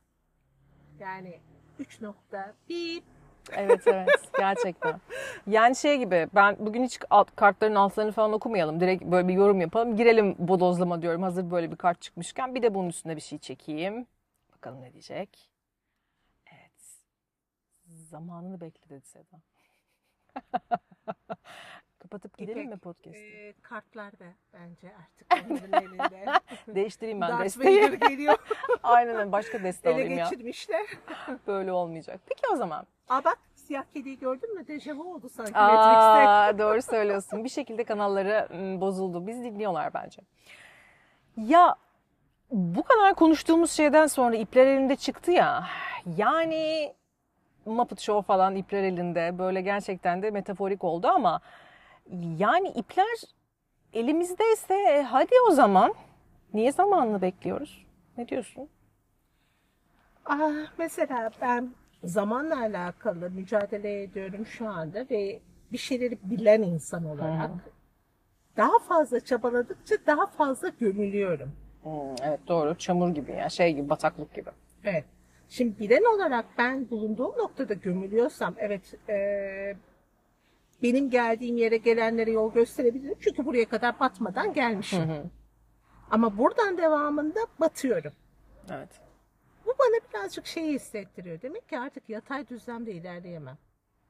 Yani 0.98 1.40
3 1.78 2.00
nokta 2.00 2.54
bip 2.68 3.04
Evet 3.52 3.86
evet 3.86 4.08
gerçekten. 4.38 5.00
Yani 5.46 5.76
şey 5.76 5.98
gibi 5.98 6.28
ben 6.34 6.56
bugün 6.58 6.84
hiç 6.84 6.98
alt, 7.10 7.36
kartların 7.36 7.74
altlarını 7.74 8.12
falan 8.12 8.32
okumayalım. 8.32 8.80
Direkt 8.80 9.04
böyle 9.04 9.28
bir 9.28 9.34
yorum 9.34 9.60
yapalım. 9.60 9.96
Girelim 9.96 10.34
bodozlama 10.38 11.02
diyorum 11.02 11.22
hazır 11.22 11.50
böyle 11.50 11.70
bir 11.70 11.76
kart 11.76 12.02
çıkmışken. 12.02 12.54
Bir 12.54 12.62
de 12.62 12.74
bunun 12.74 12.88
üstüne 12.88 13.16
bir 13.16 13.20
şey 13.20 13.38
çekeyim. 13.38 14.06
Bakalım 14.56 14.82
ne 14.82 14.92
diyecek. 14.92 15.50
Evet. 16.52 16.98
Zamanını 17.86 18.60
bekle 18.60 18.90
dedi 18.90 19.06
Seda. 19.06 19.40
Kapatıp 22.14 22.38
gidelim 22.38 22.58
İpek, 22.58 22.70
mi 22.72 22.78
podcast'ı? 22.78 23.18
e, 23.18 23.52
kartlar 23.62 24.12
da 24.12 24.24
bence 24.52 24.92
artık 25.00 25.50
onların 25.50 25.82
elinde. 25.82 26.24
Değiştireyim 26.74 27.20
ben 27.20 27.30
Darth 27.30 27.44
desteği. 27.44 27.82
Vader 27.82 28.08
geliyor. 28.08 28.36
Aynen. 28.82 29.32
Başka 29.32 29.62
deste 29.62 29.88
Ele 29.90 29.94
alayım 29.94 30.18
ya. 30.18 30.24
geçirmişler. 30.30 30.86
Böyle 31.46 31.72
olmayacak. 31.72 32.20
Peki 32.28 32.42
o 32.52 32.56
zaman. 32.56 32.86
Aa 33.08 33.24
bak 33.24 33.38
siyah 33.54 33.84
kediyi 33.94 34.18
gördün 34.18 34.54
mü? 34.54 34.68
Dejavu 34.68 35.14
oldu 35.14 35.28
sanki 35.28 35.52
Matrix'te. 35.52 36.28
Aa, 36.28 36.58
doğru 36.58 36.82
söylüyorsun. 36.82 37.44
Bir 37.44 37.48
şekilde 37.48 37.84
kanalları 37.84 38.48
bozuldu. 38.80 39.26
Biz 39.26 39.44
dinliyorlar 39.44 39.94
bence. 39.94 40.22
Ya 41.36 41.74
bu 42.50 42.82
kadar 42.82 43.14
konuştuğumuz 43.14 43.70
şeyden 43.70 44.06
sonra 44.06 44.36
ipler 44.36 44.66
elinde 44.66 44.96
çıktı 44.96 45.30
ya. 45.30 45.64
Yani 46.16 46.94
Muppet 47.66 48.00
Show 48.00 48.26
falan 48.26 48.56
ipler 48.56 48.82
elinde. 48.82 49.38
Böyle 49.38 49.60
gerçekten 49.60 50.22
de 50.22 50.30
metaforik 50.30 50.84
oldu 50.84 51.08
ama 51.08 51.40
yani 52.38 52.68
ipler 52.68 53.20
elimizdeyse 53.92 54.74
e, 54.74 55.02
hadi 55.02 55.34
o 55.48 55.50
zaman 55.50 55.94
niye 56.54 56.72
zamanını 56.72 57.22
bekliyoruz? 57.22 57.86
Ne 58.18 58.28
diyorsun? 58.28 58.68
Aa, 60.26 60.50
mesela 60.78 61.30
ben 61.40 61.70
zamanla 62.04 62.60
alakalı 62.60 63.30
mücadele 63.30 64.02
ediyorum 64.02 64.46
şu 64.46 64.68
anda 64.68 65.06
ve 65.10 65.40
bir 65.72 65.78
şeyleri 65.78 66.18
bilen 66.22 66.62
insan 66.62 67.04
olarak 67.04 67.50
daha 68.56 68.78
fazla 68.78 69.20
çabaladıkça 69.20 69.96
daha 70.06 70.26
fazla 70.26 70.68
gömülüyorum. 70.68 71.52
Hmm, 71.82 72.14
evet 72.22 72.40
doğru. 72.48 72.74
Çamur 72.74 73.14
gibi 73.14 73.32
ya. 73.32 73.48
Şey 73.48 73.72
gibi 73.74 73.88
bataklık 73.88 74.34
gibi. 74.34 74.50
Evet. 74.84 75.04
Şimdi 75.48 75.78
bilen 75.78 76.14
olarak 76.14 76.44
ben 76.58 76.90
bulunduğum 76.90 77.38
noktada 77.38 77.74
gömülüyorsam 77.74 78.54
evet 78.58 78.94
e, 79.08 79.76
benim 80.84 81.10
geldiğim 81.10 81.56
yere 81.56 81.76
gelenlere 81.76 82.30
yol 82.30 82.52
gösterebilirim. 82.52 83.16
Çünkü 83.20 83.44
buraya 83.46 83.64
kadar 83.64 84.00
batmadan 84.00 84.52
gelmişim. 84.52 85.30
Ama 86.10 86.38
buradan 86.38 86.78
devamında 86.78 87.40
batıyorum. 87.60 88.12
Evet. 88.70 88.88
Bu 89.66 89.74
bana 89.78 90.00
birazcık 90.10 90.46
şeyi 90.46 90.74
hissettiriyor. 90.74 91.42
Demek 91.42 91.68
ki 91.68 91.78
artık 91.78 92.08
yatay 92.08 92.48
düzlemde 92.48 92.92
ilerleyemem. 92.92 93.58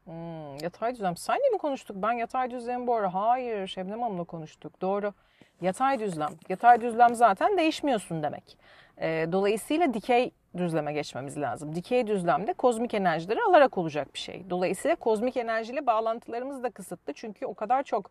Hmm, 0.05 0.57
yatay 0.63 0.95
düzlem. 0.95 1.17
Senle 1.17 1.49
mi 1.53 1.59
konuştuk? 1.59 1.97
Ben 1.97 2.13
yatay 2.13 2.51
düzlem 2.51 2.87
bu 2.87 2.95
ara. 2.95 3.15
Hayır, 3.15 3.67
Şebnem 3.67 4.03
Hanım'la 4.03 4.25
konuştuk. 4.25 4.81
Doğru. 4.81 5.13
Yatay 5.61 6.01
düzlem. 6.01 6.31
Yatay 6.49 6.81
düzlem 6.81 7.15
zaten 7.15 7.59
değişmiyorsun 7.59 8.23
demek. 8.23 8.59
Ee, 9.01 9.27
dolayısıyla 9.33 9.95
dikey 9.95 10.31
düzleme 10.57 10.93
geçmemiz 10.93 11.41
lazım. 11.41 11.75
Dikey 11.75 12.07
düzlemde 12.07 12.53
kozmik 12.53 12.95
enerjileri 12.95 13.43
alarak 13.49 13.79
olacak 13.79 14.15
bir 14.15 14.19
şey. 14.19 14.51
Dolayısıyla 14.51 14.97
kozmik 14.97 15.37
enerjiyle 15.37 15.87
bağlantılarımız 15.87 16.63
da 16.63 16.71
kısıtlı. 16.71 17.13
Çünkü 17.13 17.47
o 17.47 17.55
kadar 17.55 17.83
çok 17.83 18.11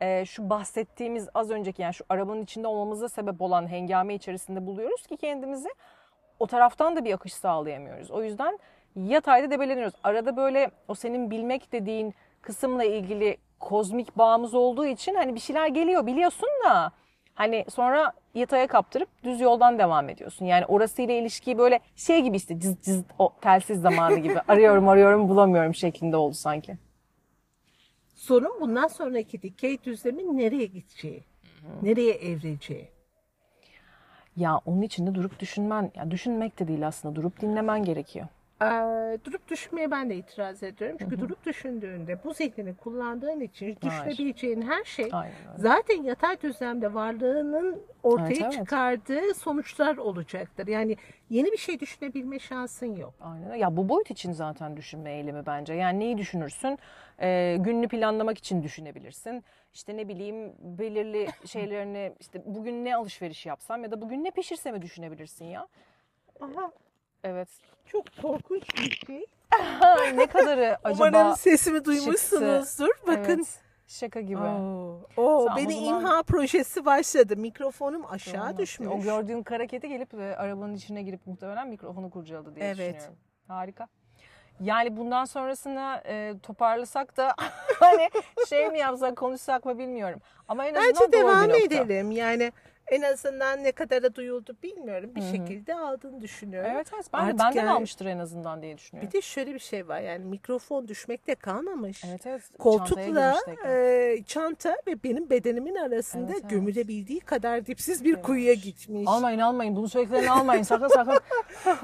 e, 0.00 0.24
şu 0.24 0.50
bahsettiğimiz 0.50 1.28
az 1.34 1.50
önceki 1.50 1.82
yani 1.82 1.94
şu 1.94 2.04
arabanın 2.08 2.42
içinde 2.42 2.66
olmamıza 2.66 3.08
sebep 3.08 3.42
olan 3.42 3.70
hengame 3.70 4.14
içerisinde 4.14 4.66
buluyoruz 4.66 5.06
ki 5.06 5.16
kendimizi 5.16 5.68
o 6.38 6.46
taraftan 6.46 6.96
da 6.96 7.04
bir 7.04 7.12
akış 7.14 7.34
sağlayamıyoruz. 7.34 8.10
O 8.10 8.22
yüzden 8.22 8.58
yatayda 8.96 9.50
debeleniyoruz. 9.50 9.94
Arada 10.04 10.36
böyle 10.36 10.70
o 10.88 10.94
senin 10.94 11.30
bilmek 11.30 11.72
dediğin 11.72 12.14
kısımla 12.42 12.84
ilgili 12.84 13.36
kozmik 13.60 14.18
bağımız 14.18 14.54
olduğu 14.54 14.86
için 14.86 15.14
hani 15.14 15.34
bir 15.34 15.40
şeyler 15.40 15.66
geliyor 15.66 16.06
biliyorsun 16.06 16.48
da 16.64 16.92
hani 17.34 17.64
sonra 17.68 18.12
yataya 18.34 18.66
kaptırıp 18.66 19.08
düz 19.24 19.40
yoldan 19.40 19.78
devam 19.78 20.08
ediyorsun. 20.08 20.44
Yani 20.46 20.66
orasıyla 20.66 21.14
ilişkiyi 21.14 21.58
böyle 21.58 21.80
şey 21.96 22.22
gibi 22.22 22.36
işte 22.36 22.60
cız 22.60 22.76
cız 22.82 23.02
o 23.18 23.32
telsiz 23.40 23.80
zamanı 23.80 24.18
gibi 24.18 24.40
arıyorum 24.48 24.88
arıyorum 24.88 25.28
bulamıyorum 25.28 25.74
şeklinde 25.74 26.16
oldu 26.16 26.34
sanki. 26.34 26.76
Sorun 28.14 28.60
bundan 28.60 28.86
sonraki 28.86 29.42
dikey 29.42 29.78
düzlemin 29.84 30.38
nereye 30.38 30.64
gideceği, 30.66 31.24
nereye 31.82 32.14
evrileceği. 32.14 32.88
Ya 34.36 34.60
onun 34.66 34.82
için 34.82 35.06
de 35.06 35.14
durup 35.14 35.40
düşünmen, 35.40 35.92
ya 35.94 36.10
düşünmek 36.10 36.58
de 36.58 36.68
değil 36.68 36.86
aslında 36.86 37.16
durup 37.16 37.40
dinlemen 37.40 37.84
gerekiyor. 37.84 38.26
Ee, 38.64 39.18
durup 39.24 39.48
düşünmeye 39.48 39.90
ben 39.90 40.10
de 40.10 40.16
itiraz 40.16 40.62
ediyorum. 40.62 40.96
Çünkü 41.00 41.20
durup 41.20 41.46
düşündüğünde 41.46 42.24
bu 42.24 42.34
zihnini 42.34 42.74
kullandığın 42.74 43.40
için 43.40 43.78
düşünebileceğin 43.82 44.62
her 44.62 44.84
şey 44.84 45.08
Aynen 45.12 45.34
zaten 45.56 46.02
yatay 46.02 46.42
düzlemde 46.42 46.94
varlığının 46.94 47.82
ortaya 48.02 48.26
Evet, 48.26 48.40
evet. 48.42 48.52
çıkardığı 48.52 49.34
sonuçlar 49.34 49.96
olacaktır. 49.96 50.66
Yani 50.66 50.96
yeni 51.30 51.52
bir 51.52 51.56
şey 51.56 51.80
düşünebilme 51.80 52.38
şansın 52.38 52.96
yok. 52.96 53.14
Aynen. 53.20 53.54
Ya 53.54 53.76
bu 53.76 53.88
boyut 53.88 54.10
için 54.10 54.32
zaten 54.32 54.76
düşünme 54.76 55.12
eylemi 55.12 55.46
bence. 55.46 55.74
Yani 55.74 56.00
neyi 56.00 56.18
düşünürsün? 56.18 56.78
Ee, 57.20 57.56
gününü 57.60 57.88
planlamak 57.88 58.38
için 58.38 58.62
düşünebilirsin. 58.62 59.44
İşte 59.74 59.96
ne 59.96 60.08
bileyim 60.08 60.52
belirli 60.60 61.28
şeylerini 61.46 62.12
işte 62.20 62.42
bugün 62.46 62.84
ne 62.84 62.96
alışveriş 62.96 63.46
yapsam 63.46 63.84
ya 63.84 63.90
da 63.90 64.00
bugün 64.00 64.24
ne 64.24 64.30
pişirsemi 64.30 64.82
düşünebilirsin 64.82 65.44
ya. 65.44 65.68
Aha, 66.40 66.70
Evet. 67.24 67.48
çok 67.86 68.04
korkunç 68.22 68.62
bir 68.76 68.90
şey. 69.06 69.26
ne 70.14 70.26
kadarı 70.26 70.76
acaba 70.84 71.08
Umarım 71.08 71.36
sesimi 71.36 71.84
duymuşsunuzdur. 71.84 72.90
Bakın. 73.06 73.24
Evet, 73.24 73.58
şaka 73.86 74.20
gibi. 74.20 74.40
Oo, 74.42 75.00
oo, 75.16 75.48
beni 75.56 75.72
zaman- 75.86 76.00
imha 76.00 76.22
projesi 76.22 76.84
başladı. 76.84 77.36
Mikrofonum 77.36 78.06
aşağı 78.10 78.42
Olmaz. 78.42 78.58
düşmüş. 78.58 78.88
O 78.88 79.00
gördüğün 79.00 79.42
kara 79.42 79.66
kedi 79.66 79.88
gelip 79.88 80.14
e, 80.14 80.36
arabanın 80.36 80.74
içine 80.74 81.02
girip 81.02 81.26
muhtemelen 81.26 81.68
mikrofonu 81.68 82.10
kurcaladı 82.10 82.54
diye 82.56 82.64
Evet. 82.66 82.76
düşünüyorum. 82.78 83.16
Harika. 83.48 83.88
Yani 84.60 84.96
bundan 84.96 85.24
sonrasını 85.24 86.02
e, 86.06 86.34
toparlasak 86.42 87.16
da 87.16 87.34
hani 87.80 88.08
şey 88.48 88.68
mi 88.70 88.78
yapsak 88.78 89.16
konuşsak 89.16 89.64
mı 89.64 89.78
bilmiyorum. 89.78 90.20
Ama 90.48 90.66
en 90.66 90.74
azından 90.74 90.88
Bence 90.94 91.00
doğru 91.12 91.12
devam 91.12 91.42
nokta. 91.48 91.58
edelim. 91.58 92.10
Yani 92.10 92.52
en 92.88 93.02
azından 93.02 93.64
ne 93.64 93.72
kadara 93.72 94.14
duyuldu 94.14 94.56
bilmiyorum. 94.62 95.10
Bir 95.14 95.22
şekilde 95.22 95.74
aldığını 95.74 96.20
düşünüyorum. 96.20 96.70
Evet 96.74 96.86
evet 96.94 97.06
ben 97.12 97.18
Artık 97.18 97.38
benden 97.38 97.60
yani- 97.60 97.70
almıştır 97.70 98.06
en 98.06 98.18
azından 98.18 98.62
diye 98.62 98.78
düşünüyorum. 98.78 99.08
Bir 99.08 99.16
de 99.18 99.22
şöyle 99.22 99.54
bir 99.54 99.58
şey 99.58 99.88
var 99.88 100.00
yani 100.00 100.24
mikrofon 100.24 100.88
düşmekte 100.88 101.34
kalmamış. 101.34 102.04
evet 102.04 102.26
evet. 102.26 102.42
Koltukla 102.58 103.34
e, 103.68 104.18
çanta 104.26 104.76
ve 104.86 105.02
benim 105.04 105.30
bedenimin 105.30 105.74
arasında 105.74 106.26
Evet, 106.26 106.38
evet. 106.40 106.50
gömülebildiği 106.50 107.20
kadar 107.20 107.66
dipsiz 107.66 108.04
bir 108.04 108.22
kuyuya 108.22 108.54
gitmiş. 108.54 109.04
Almayın 109.06 109.38
almayın 109.38 109.76
bunu 109.76 109.88
söylediklerini 109.88 110.30
almayın 110.30 110.62
sakın 110.62 110.88
sakın. 110.88 111.18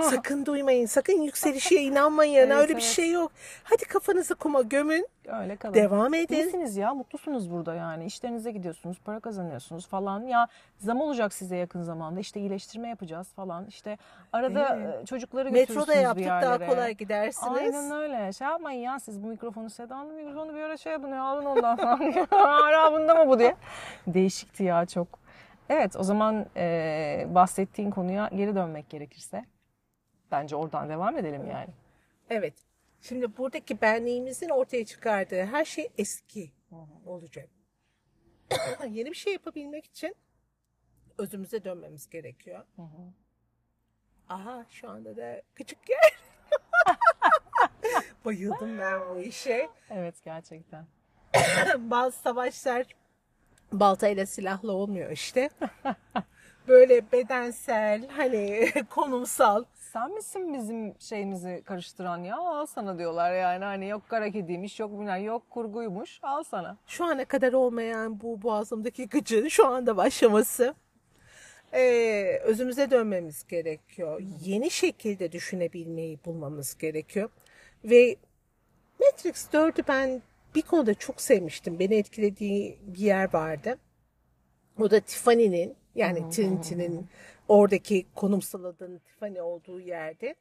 sakın 0.11 0.47
duymayın, 0.47 0.87
sakın 0.87 1.23
yükselişe 1.23 1.75
inanmayın. 1.77 2.35
Evet, 2.35 2.57
Öyle 2.57 2.69
bir 2.69 2.73
evet. 2.73 2.83
şey 2.83 3.11
yok. 3.11 3.33
Hadi 3.65 3.85
kafanızı 3.85 4.35
kuma 4.35 4.63
gömün, 4.63 5.09
Öyle 5.27 5.57
kalın. 5.57 5.75
devam 5.75 6.15
edin. 6.15 6.35
İyisiniz 6.35 6.77
ya, 6.77 6.95
mutlusunuz 6.95 7.51
burada 7.51 7.75
yani. 7.75 8.05
İşlerinize 8.05 8.51
gidiyorsunuz, 8.51 8.99
para 9.05 9.21
kazanıyorsunuz 9.21 9.87
falan. 9.87 10.21
Ya 10.23 10.49
zam 10.79 11.01
olacak 11.01 11.35
size 11.35 11.57
yakın 11.57 11.83
zamanda. 11.83 12.21
İşte 12.21 12.41
iyileştirme 12.41 12.89
yapacağız 12.89 13.33
falan. 13.33 13.67
İşte 13.67 13.99
arada 14.33 14.77
Evet. 14.77 15.03
e, 15.03 15.07
çocukları 15.07 15.49
götürürsünüz 15.49 15.89
Metroda 15.89 16.17
bir 16.17 16.25
yaptık 16.25 16.61
daha 16.61 16.67
kolay 16.67 16.95
gidersiniz. 16.95 17.75
Aynen 17.75 17.91
öyle. 17.91 18.33
Şey 18.33 18.47
yapmayın 18.49 18.81
ya 18.81 19.01
siz 19.01 19.23
bu 19.23 19.27
mikrofonu 19.27 19.71
Seda'nın 19.71 20.15
mikrofonu 20.15 20.55
bir 20.55 20.61
ara 20.61 20.77
şey 20.77 20.93
yapın 20.93 21.09
ya 21.09 21.23
alın 21.23 21.45
ondan 21.45 21.77
falan. 21.77 22.27
Hala 22.31 22.93
bunda 22.93 23.15
mı 23.15 23.31
bu 23.31 23.39
diye. 23.39 23.57
Değişikti 24.07 24.65
ya 24.65 24.87
çok. 24.87 25.09
Evet 25.69 25.97
o 25.97 26.03
zaman 26.03 26.47
e, 26.57 27.27
bahsettiğin 27.29 27.91
konuya 27.91 28.31
geri 28.37 28.55
dönmek 28.55 28.91
gerekirse. 28.91 29.45
Bence 30.33 30.57
oradan 30.57 30.89
devam 30.89 31.19
edelim 31.19 31.47
yani. 31.51 31.69
Evet. 32.31 32.55
Şimdi 33.01 33.37
buradaki 33.37 33.81
benliğimizin 33.81 34.49
ortaya 34.49 34.85
çıkardığı 34.85 35.45
her 35.45 35.65
şey 35.65 35.89
eski 35.99 36.51
olacak. 37.07 37.49
Yeni 38.91 39.11
bir 39.11 39.15
şey 39.15 39.33
yapabilmek 39.33 39.85
için 39.87 40.15
özümüze 41.19 41.65
dönmemiz 41.65 42.11
gerekiyor. 42.11 42.65
Aha 44.29 44.67
şu 44.71 44.91
anda 44.91 45.17
da 45.17 45.43
küçük 45.55 45.79
yer. 45.91 46.19
Bayıldım 48.25 48.79
ben 48.79 49.01
bu 49.11 49.21
işe. 49.21 49.69
Evet 49.91 50.15
gerçekten. 50.25 50.87
bazı 51.79 52.19
savaşlar 52.19 52.87
baltayla 53.73 54.27
silahla 54.27 54.73
olmuyor 54.73 55.11
işte. 55.11 55.51
Böyle 56.69 57.13
bedensel, 57.13 58.09
hani 58.09 58.71
konumsal. 58.91 59.65
Sen 59.93 60.15
misin 60.15 60.55
bizim 60.55 60.95
şeyimizi 60.99 61.63
karıştıran 61.65 62.19
ya? 62.19 62.37
Al 62.37 62.67
sana 62.67 62.99
diyorlar 62.99 63.33
yani. 63.33 63.65
Hani 63.65 63.89
yok 63.89 64.03
kara 64.09 64.31
kediymiş, 64.31 64.81
yok 64.81 64.93
bilmem, 64.93 65.25
yok 65.25 65.51
kurguymuş. 65.51 66.19
Al 66.23 66.43
sana. 66.43 66.77
Şu 66.87 67.05
ana 67.05 67.25
kadar 67.25 67.53
olmayan 67.53 68.21
bu 68.21 68.43
boğazımdaki 68.43 69.09
gıcın 69.09 69.49
şu 69.49 69.67
anda 69.67 69.97
başlaması. 69.97 70.75
Ee, 71.73 72.41
özümüze 72.45 72.91
dönmemiz 72.91 73.47
gerekiyor. 73.47 74.23
Yeni 74.41 74.71
şekilde 74.71 75.33
düşünebilmeyi 75.33 76.19
bulmamız 76.25 76.79
gerekiyor. 76.79 77.31
Ve 77.85 78.17
Matrix 79.01 79.47
4'ü 79.53 79.83
ben 79.89 80.23
bir 80.55 80.63
konuda 80.63 80.95
çok 80.95 81.21
sevmiştim. 81.21 81.79
Beni 81.79 81.95
etkilediği 81.95 82.79
bir 82.83 83.01
yer 83.01 83.33
vardı. 83.35 83.79
O 84.81 84.91
da 84.91 85.01
Tiffany'nin 85.01 85.77
yani 85.95 86.31
Trinity'nin 86.31 87.07
oradaki 87.51 88.07
konumsal 88.15 88.65
adının 88.65 88.99
Tiffany 88.99 89.41
olduğu 89.41 89.81
yerde 89.81 90.35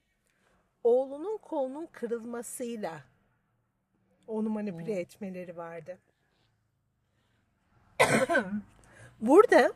oğlunun 0.84 1.38
kolunun 1.38 1.86
kırılmasıyla 1.92 3.04
onu 4.28 4.50
manipüle 4.50 5.00
etmeleri 5.00 5.58
vardı. 5.58 5.98
Burada 9.22 9.74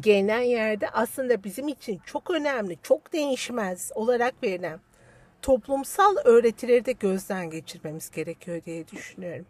gelinen 0.00 0.40
yerde 0.40 0.90
aslında 0.90 1.44
bizim 1.44 1.68
için 1.68 2.00
çok 2.06 2.30
önemli, 2.30 2.78
çok 2.82 3.12
değişmez 3.12 3.90
olarak 3.94 4.42
verilen 4.42 4.80
toplumsal 5.42 6.16
öğretileri 6.24 6.84
de 6.84 6.92
gözden 6.92 7.50
geçirmemiz 7.50 8.10
gerekiyor 8.10 8.64
diye 8.64 8.88
düşünüyorum. 8.88 9.46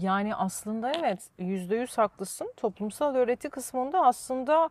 Yani 0.00 0.34
aslında 0.34 0.92
evet 0.92 1.30
yüzde 1.38 1.76
yüz 1.76 1.98
haklısın. 1.98 2.52
Toplumsal 2.56 3.14
öğreti 3.14 3.50
kısmında 3.50 4.06
aslında 4.06 4.70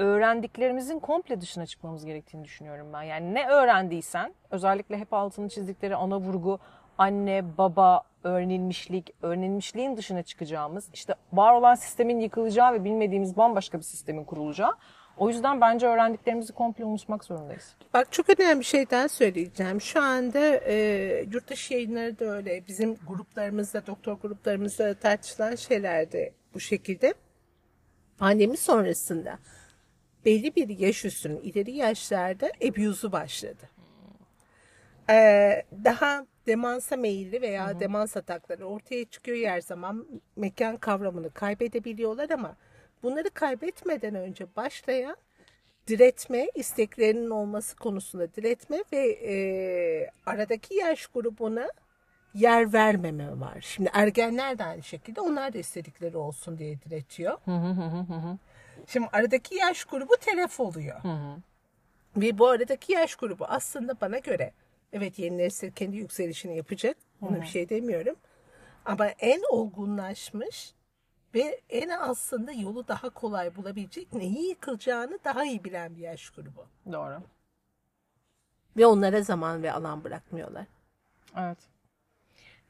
öğrendiklerimizin 0.00 0.98
komple 0.98 1.40
dışına 1.40 1.66
çıkmamız 1.66 2.04
gerektiğini 2.04 2.44
düşünüyorum 2.44 2.86
ben. 2.92 3.02
Yani 3.02 3.34
ne 3.34 3.48
öğrendiysen 3.48 4.34
özellikle 4.50 4.98
hep 4.98 5.12
altını 5.12 5.48
çizdikleri 5.48 5.96
ana 5.96 6.20
vurgu 6.20 6.58
anne, 6.98 7.58
baba, 7.58 8.02
öğrenilmişlik, 8.24 9.14
öğrenilmişliğin 9.22 9.96
dışına 9.96 10.22
çıkacağımız, 10.22 10.90
işte 10.94 11.14
var 11.32 11.54
olan 11.54 11.74
sistemin 11.74 12.20
yıkılacağı 12.20 12.72
ve 12.72 12.84
bilmediğimiz 12.84 13.36
bambaşka 13.36 13.78
bir 13.78 13.82
sistemin 13.82 14.24
kurulacağı. 14.24 14.76
O 15.16 15.28
yüzden 15.28 15.60
bence 15.60 15.86
öğrendiklerimizi 15.86 16.52
komple 16.52 16.84
unutmak 16.84 17.24
zorundayız. 17.24 17.76
Bak 17.94 18.12
çok 18.12 18.40
önemli 18.40 18.60
bir 18.60 18.64
şey 18.64 18.90
daha 18.90 19.08
söyleyeceğim. 19.08 19.80
Şu 19.80 20.02
anda 20.02 20.56
e, 20.56 20.74
yurt 21.32 21.50
dışı 21.50 21.74
yayınları 21.74 22.18
da 22.18 22.24
öyle. 22.24 22.66
Bizim 22.68 22.96
gruplarımızda, 23.06 23.86
doktor 23.86 24.12
gruplarımızda 24.12 24.94
tartışılan 24.94 25.54
şeyler 25.54 26.12
de 26.12 26.32
bu 26.54 26.60
şekilde. 26.60 27.14
Pandemi 28.18 28.56
sonrasında 28.56 29.38
belli 30.24 30.56
bir 30.56 30.78
yaş 30.78 31.04
üstünün 31.04 31.40
ileri 31.40 31.72
yaşlarda 31.72 32.50
abuse'u 32.68 33.12
başladı. 33.12 33.68
Ee, 35.10 35.62
daha 35.84 36.26
demansa 36.46 36.96
meyilli 36.96 37.42
veya 37.42 37.80
demans 37.80 38.16
atakları 38.16 38.66
ortaya 38.66 39.04
çıkıyor 39.04 39.50
her 39.50 39.60
zaman 39.60 40.06
mekan 40.36 40.76
kavramını 40.76 41.30
kaybedebiliyorlar 41.30 42.30
ama 42.30 42.56
bunları 43.02 43.30
kaybetmeden 43.30 44.14
önce 44.14 44.46
başlayan 44.56 45.16
diretme, 45.88 46.50
isteklerinin 46.54 47.30
olması 47.30 47.76
konusunda 47.76 48.34
diretme 48.34 48.84
ve 48.92 49.08
e, 49.08 49.34
aradaki 50.26 50.74
yaş 50.74 51.06
grubuna 51.06 51.68
yer 52.34 52.72
vermeme 52.72 53.40
var. 53.40 53.56
Şimdi 53.60 53.90
ergenler 53.92 54.58
de 54.58 54.64
aynı 54.64 54.82
şekilde 54.82 55.20
onlar 55.20 55.52
da 55.52 55.58
istedikleri 55.58 56.16
olsun 56.16 56.58
diye 56.58 56.80
diretiyor. 56.80 57.38
Şimdi 58.86 59.08
aradaki 59.12 59.54
yaş 59.54 59.84
grubu 59.84 60.16
telef 60.16 60.60
oluyor. 60.60 61.00
Ve 62.16 62.38
bu 62.38 62.48
aradaki 62.48 62.92
yaş 62.92 63.14
grubu 63.14 63.44
aslında 63.44 64.00
bana 64.00 64.18
göre 64.18 64.52
evet 64.92 65.18
yeni 65.18 65.38
nesil 65.38 65.72
kendi 65.72 65.96
yükselişini 65.96 66.56
yapacak. 66.56 66.96
Buna 67.20 67.40
bir 67.40 67.46
şey 67.46 67.68
demiyorum. 67.68 68.16
Ama 68.84 69.06
en 69.06 69.42
olgunlaşmış 69.50 70.74
ve 71.34 71.60
en 71.68 71.88
aslında 71.88 72.52
yolu 72.52 72.88
daha 72.88 73.10
kolay 73.10 73.56
bulabilecek 73.56 74.12
neyi 74.12 74.48
yıkılacağını 74.48 75.18
daha 75.24 75.44
iyi 75.44 75.64
bilen 75.64 75.96
bir 75.96 76.00
yaş 76.00 76.30
grubu. 76.30 76.66
Doğru. 76.92 77.22
Ve 78.76 78.86
onlara 78.86 79.22
zaman 79.22 79.62
ve 79.62 79.72
alan 79.72 80.04
bırakmıyorlar. 80.04 80.66
Evet. 81.36 81.58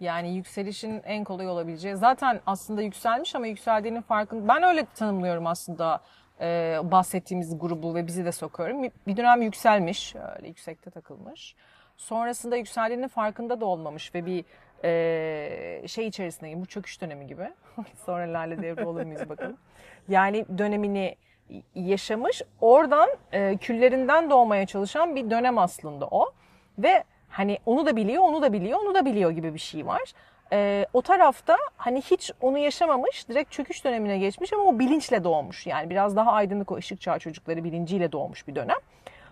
Yani 0.00 0.36
yükselişin 0.36 1.02
en 1.04 1.24
kolay 1.24 1.48
olabileceği. 1.48 1.96
Zaten 1.96 2.40
aslında 2.46 2.82
yükselmiş 2.82 3.34
ama 3.34 3.46
yükseldiğinin 3.46 4.00
farkında. 4.00 4.48
Ben 4.48 4.62
öyle 4.62 4.86
tanımlıyorum 4.94 5.46
aslında 5.46 6.00
e, 6.40 6.78
bahsettiğimiz 6.82 7.58
grubu 7.58 7.94
ve 7.94 8.06
bizi 8.06 8.24
de 8.24 8.32
sokuyorum. 8.32 8.82
Bir- 8.82 9.16
dönem 9.16 9.42
yükselmiş, 9.42 10.14
öyle 10.36 10.48
yüksekte 10.48 10.90
takılmış. 10.90 11.54
Sonrasında 11.96 12.56
yükseldiğinin 12.56 13.08
farkında 13.08 13.60
da 13.60 13.66
olmamış 13.66 14.14
ve 14.14 14.26
bir 14.26 14.44
e, 14.84 15.88
şey 15.88 16.06
içerisinde 16.06 16.60
bu 16.60 16.66
çöküş 16.66 17.00
dönemi 17.00 17.26
gibi. 17.26 17.50
Sonra 18.06 18.32
lale 18.32 18.62
devri 18.62 18.84
olur 18.84 19.02
muyuz 19.02 19.28
bakalım. 19.28 19.56
Yani 20.08 20.46
dönemini 20.58 21.16
yaşamış. 21.74 22.42
Oradan 22.60 23.08
e, 23.32 23.56
küllerinden 23.56 24.30
doğmaya 24.30 24.66
çalışan 24.66 25.16
bir 25.16 25.30
dönem 25.30 25.58
aslında 25.58 26.06
o. 26.10 26.32
Ve 26.78 27.04
hani 27.30 27.58
onu 27.66 27.86
da 27.86 27.96
biliyor, 27.96 28.22
onu 28.22 28.42
da 28.42 28.52
biliyor, 28.52 28.78
onu 28.78 28.94
da 28.94 29.04
biliyor 29.04 29.30
gibi 29.30 29.54
bir 29.54 29.58
şey 29.58 29.86
var. 29.86 30.02
E, 30.52 30.86
o 30.92 31.02
tarafta 31.02 31.56
hani 31.76 32.00
hiç 32.02 32.30
onu 32.40 32.58
yaşamamış, 32.58 33.28
direkt 33.28 33.50
çöküş 33.52 33.84
dönemine 33.84 34.18
geçmiş 34.18 34.52
ama 34.52 34.62
o 34.62 34.78
bilinçle 34.78 35.24
doğmuş. 35.24 35.66
Yani 35.66 35.90
biraz 35.90 36.16
daha 36.16 36.32
aydınlık 36.32 36.72
o 36.72 36.76
ışık 36.76 37.00
çağı 37.00 37.18
çocukları 37.18 37.64
bilinciyle 37.64 38.12
doğmuş 38.12 38.48
bir 38.48 38.54
dönem. 38.54 38.76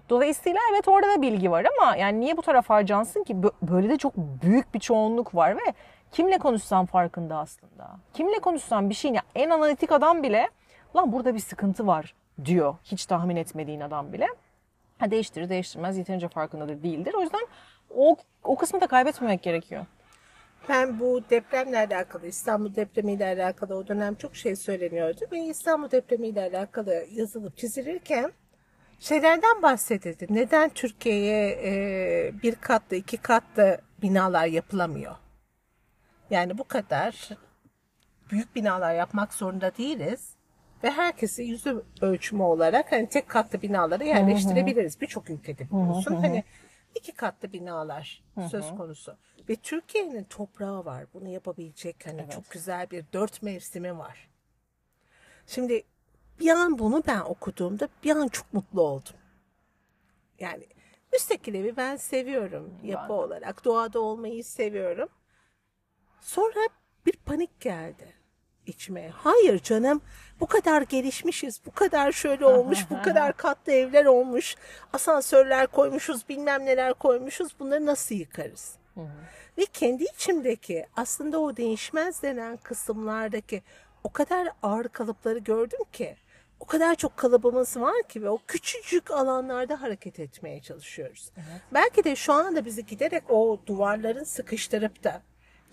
Dolayısıyla 0.08 0.60
evet 0.72 0.88
orada 0.88 1.06
da 1.18 1.22
bilgi 1.22 1.50
var 1.50 1.66
ama 1.78 1.96
yani 1.96 2.20
niye 2.20 2.36
bu 2.36 2.42
tarafa 2.42 2.74
harcansın 2.74 3.24
ki? 3.24 3.34
Bö- 3.34 3.52
Böyle 3.62 3.88
de 3.88 3.96
çok 3.96 4.16
büyük 4.16 4.74
bir 4.74 4.80
çoğunluk 4.80 5.34
var 5.34 5.56
ve 5.56 5.72
kimle 6.12 6.38
konuşsam 6.38 6.86
farkında 6.86 7.36
aslında. 7.36 7.90
Kimle 8.14 8.38
konuşsam 8.38 8.90
bir 8.90 8.94
şeyin 8.94 9.18
en 9.34 9.50
analitik 9.50 9.92
adam 9.92 10.22
bile 10.22 10.48
lan 10.96 11.12
burada 11.12 11.34
bir 11.34 11.38
sıkıntı 11.40 11.86
var 11.86 12.14
diyor. 12.44 12.74
Hiç 12.84 13.06
tahmin 13.06 13.36
etmediğin 13.36 13.80
adam 13.80 14.12
bile. 14.12 14.26
Ha 14.98 15.10
değiştirir 15.10 15.48
değiştirmez 15.48 15.98
yeterince 15.98 16.28
farkındadır 16.28 16.82
değildir. 16.82 17.14
O 17.14 17.20
yüzden 17.20 17.46
o, 17.90 18.16
o 18.44 18.56
kısmı 18.56 18.80
da 18.80 18.86
kaybetmemek 18.86 19.42
gerekiyor. 19.42 19.86
Ben 20.68 21.00
bu 21.00 21.22
depremle 21.30 21.78
alakalı, 21.78 22.26
İstanbul 22.26 22.74
depremiyle 22.74 23.24
alakalı 23.24 23.76
o 23.76 23.88
dönem 23.88 24.14
çok 24.14 24.36
şey 24.36 24.56
söyleniyordu. 24.56 25.20
Ve 25.32 25.38
İstanbul 25.38 25.90
depremiyle 25.90 26.40
alakalı 26.40 27.06
yazılıp 27.12 27.56
çizilirken 27.56 28.32
şeylerden 29.00 29.62
bahsedildi. 29.62 30.26
Neden 30.30 30.68
Türkiye'ye 30.68 31.60
e, 31.64 32.32
bir 32.42 32.54
katlı, 32.54 32.96
iki 32.96 33.16
katlı 33.16 33.80
binalar 34.02 34.46
yapılamıyor? 34.46 35.16
Yani 36.30 36.58
bu 36.58 36.64
kadar 36.64 37.28
büyük 38.30 38.56
binalar 38.56 38.94
yapmak 38.94 39.34
zorunda 39.34 39.76
değiliz. 39.76 40.34
Ve 40.84 40.90
herkesi 40.90 41.42
yüzü 41.42 41.82
ölçümü 42.00 42.42
olarak 42.42 42.92
hani 42.92 43.08
tek 43.08 43.28
katlı 43.28 43.62
binalara 43.62 44.04
yerleştirebiliriz. 44.04 45.00
Birçok 45.00 45.30
ülkede 45.30 45.70
biliyorsun. 45.70 46.14
Hani 46.14 46.44
iki 46.98 47.12
katlı 47.12 47.52
binalar 47.52 48.24
söz 48.50 48.70
konusu. 48.70 49.16
Ve 49.48 49.56
Türkiye'nin 49.56 50.24
toprağı 50.24 50.84
var. 50.84 51.06
Bunu 51.14 51.28
yapabilecek 51.28 52.06
hani 52.06 52.30
çok 52.30 52.50
güzel 52.50 52.90
bir 52.90 53.04
dört 53.12 53.42
mevsimi 53.42 53.98
var. 53.98 54.28
Şimdi 55.46 55.82
bir 56.40 56.50
an 56.50 56.78
bunu 56.78 57.02
ben 57.06 57.20
okuduğumda 57.20 57.88
bir 58.04 58.16
an 58.16 58.28
çok 58.28 58.52
mutlu 58.52 58.82
oldum. 58.82 59.14
Yani 60.38 60.66
müstakil 61.12 61.54
evi 61.54 61.76
ben 61.76 61.96
seviyorum 61.96 62.74
yapı 62.84 63.12
olarak. 63.12 63.64
Doğada 63.64 64.00
olmayı 64.00 64.44
seviyorum. 64.44 65.08
Sonra 66.20 66.68
bir 67.06 67.12
panik 67.12 67.60
geldi 67.60 68.17
içime. 68.68 69.10
Hayır 69.14 69.58
canım 69.58 70.00
bu 70.40 70.46
kadar 70.46 70.82
gelişmişiz, 70.82 71.60
bu 71.66 71.70
kadar 71.70 72.12
şöyle 72.12 72.46
olmuş, 72.46 72.78
bu 72.90 73.02
kadar 73.02 73.36
katlı 73.36 73.72
evler 73.72 74.04
olmuş, 74.04 74.56
asansörler 74.92 75.66
koymuşuz, 75.66 76.28
bilmem 76.28 76.66
neler 76.66 76.94
koymuşuz. 76.94 77.48
Bunları 77.60 77.86
nasıl 77.86 78.14
yıkarız? 78.14 78.74
Ve 79.58 79.66
kendi 79.72 80.04
içimdeki 80.04 80.86
aslında 80.96 81.40
o 81.40 81.56
değişmez 81.56 82.22
denen 82.22 82.56
kısımlardaki 82.56 83.62
o 84.04 84.12
kadar 84.12 84.48
ağır 84.62 84.88
kalıpları 84.88 85.38
gördüm 85.38 85.80
ki 85.92 86.16
o 86.60 86.64
kadar 86.64 86.94
çok 86.94 87.16
kalıbımız 87.16 87.76
var 87.76 88.02
ki 88.08 88.22
ve 88.22 88.28
o 88.30 88.38
küçücük 88.46 89.10
alanlarda 89.10 89.82
hareket 89.82 90.20
etmeye 90.20 90.62
çalışıyoruz. 90.62 91.30
Belki 91.74 92.04
de 92.04 92.16
şu 92.16 92.32
anda 92.32 92.64
bizi 92.64 92.86
giderek 92.86 93.30
o 93.30 93.60
duvarların 93.66 94.24
sıkıştırıp 94.24 95.04
da 95.04 95.22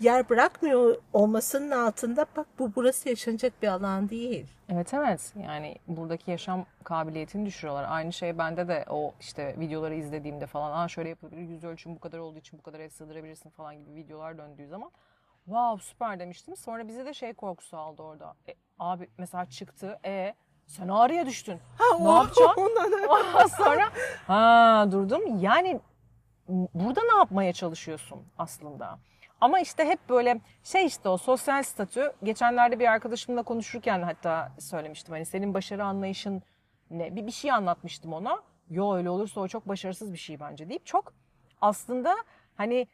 yer 0.00 0.28
bırakmıyor 0.28 0.96
olmasının 1.12 1.70
altında 1.70 2.26
bak 2.36 2.46
bu 2.58 2.72
burası 2.76 3.08
yaşanacak 3.08 3.62
bir 3.62 3.68
alan 3.68 4.08
değil. 4.08 4.46
Evet 4.68 4.94
evet 4.94 5.32
yani 5.42 5.76
buradaki 5.88 6.30
yaşam 6.30 6.66
kabiliyetini 6.84 7.46
düşürüyorlar. 7.46 7.86
Aynı 7.88 8.12
şey 8.12 8.38
bende 8.38 8.68
de 8.68 8.84
o 8.90 9.14
işte 9.20 9.54
videoları 9.60 9.94
izlediğimde 9.94 10.46
falan 10.46 10.72
Aa 10.84 10.88
şöyle 10.88 11.08
yapılabilir 11.08 11.40
yüz 11.48 11.64
ölçüm 11.64 11.94
bu 11.96 12.00
kadar 12.00 12.18
olduğu 12.18 12.38
için 12.38 12.58
bu 12.58 12.62
kadar 12.62 12.80
ev 12.80 12.88
sığdırabilirsin 12.88 13.50
falan 13.50 13.76
gibi 13.76 13.94
videolar 13.94 14.38
döndüğü 14.38 14.68
zaman 14.68 14.90
wow 15.44 15.84
süper 15.84 16.20
demiştim. 16.20 16.56
Sonra 16.56 16.88
bize 16.88 17.06
de 17.06 17.14
şey 17.14 17.32
korkusu 17.34 17.76
aldı 17.76 18.02
orada. 18.02 18.34
E, 18.48 18.54
abi 18.78 19.08
mesela 19.18 19.44
çıktı. 19.50 19.98
E 20.04 20.34
sen 20.66 20.88
ağrıya 20.88 21.26
düştün. 21.26 21.58
Ha, 21.78 21.84
Ne 21.98 22.08
o- 22.08 22.12
yapacaksın? 22.16 22.70
Ondan 23.08 23.46
sonra 23.46 23.88
ha 24.26 24.88
durdum. 24.92 25.40
Yani 25.40 25.80
burada 26.74 27.00
ne 27.12 27.18
yapmaya 27.18 27.52
çalışıyorsun 27.52 28.22
aslında? 28.38 28.98
Ama 29.40 29.60
işte 29.60 29.84
hep 29.84 30.08
böyle 30.08 30.40
şey 30.64 30.86
işte 30.86 31.08
o 31.08 31.16
sosyal 31.16 31.62
statü. 31.62 32.12
Geçenlerde 32.22 32.78
bir 32.78 32.92
arkadaşımla 32.92 33.42
konuşurken 33.42 34.02
hatta 34.02 34.52
söylemiştim. 34.58 35.14
Hani 35.14 35.26
senin 35.26 35.54
başarı 35.54 35.84
anlayışın 35.84 36.42
ne? 36.90 37.16
Bir, 37.16 37.26
bir 37.26 37.32
şey 37.32 37.52
anlatmıştım 37.52 38.12
ona. 38.12 38.42
Yo 38.70 38.94
öyle 38.94 39.10
olursa 39.10 39.40
o 39.40 39.48
çok 39.48 39.68
başarısız 39.68 40.12
bir 40.12 40.18
şey 40.18 40.40
bence 40.40 40.68
deyip 40.68 40.86
çok 40.86 41.12
aslında 41.60 42.16
hani 42.56 42.86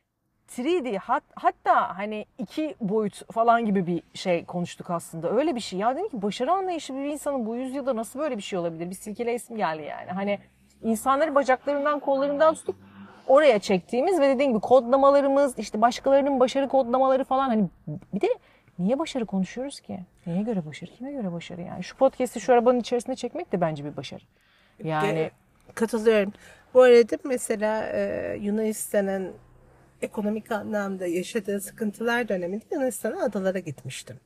3D 0.49 0.99
hat, 0.99 1.23
hatta 1.35 1.99
hani 1.99 2.27
iki 2.39 2.75
boyut 2.81 3.33
falan 3.33 3.67
gibi 3.67 3.87
bir 3.87 4.03
şey 4.15 4.45
konuştuk 4.45 4.91
aslında. 4.91 5.31
Öyle 5.31 5.55
bir 5.55 5.61
şey. 5.61 5.79
Ya 5.79 5.97
dedim 5.97 6.09
ki 6.09 6.23
başarı 6.23 6.53
anlayışı 6.53 6.95
bir 6.95 7.05
insanın 7.05 7.47
bu 7.47 7.57
yüzyılda 7.57 7.97
nasıl 7.97 8.19
böyle 8.19 8.37
bir 8.37 8.43
şey 8.43 8.59
olabilir? 8.59 8.91
Bir 8.91 8.95
silkele 8.95 9.35
isim 9.35 9.57
geldi 9.57 9.83
yani. 9.83 10.11
Hani 10.11 10.39
insanları 10.83 11.35
bacaklarından 11.35 12.01
kollarından 12.01 12.55
tutup 12.55 12.77
oraya 13.33 13.59
çektiğimiz 13.59 14.21
ve 14.21 14.29
dediğim 14.29 14.53
gibi 14.53 14.61
kodlamalarımız 14.61 15.59
işte 15.59 15.81
başkalarının 15.81 16.41
başarı 16.41 16.69
kodlamaları 16.69 17.25
falan 17.25 17.49
hani 17.49 17.69
bir 18.15 18.21
de 18.21 18.29
niye 18.79 18.99
başarı 18.99 19.27
konuşuyoruz 19.27 19.81
ki? 19.81 20.01
Neye 20.27 20.43
göre 20.43 20.67
başarı? 20.67 20.91
Kime 20.91 21.13
göre 21.13 21.33
başarı 21.33 21.61
yani? 21.61 21.85
Şu 21.85 21.97
podcast'i 21.97 22.41
şu 22.41 22.53
arabanın 22.53 22.81
içerisine 22.81 23.17
çekmek 23.17 23.53
de 23.53 23.61
bence 23.61 23.85
bir 23.85 23.97
başarı. 23.97 24.23
Yani 24.85 25.19
Ge- 25.19 25.31
Katılıyorum. 25.75 26.33
Bu 26.75 26.83
arada 26.83 27.17
mesela 27.25 27.87
e, 27.87 28.37
Yunanistan'ın 28.41 29.33
ekonomik 30.03 30.53
anlamda 30.53 31.07
yaşadığı 31.07 31.61
sıkıntılar 31.61 32.29
döneminde 32.29 32.65
Yunanistan'a 32.73 33.25
adalara 33.25 33.59
gitmiştim. 33.59 34.21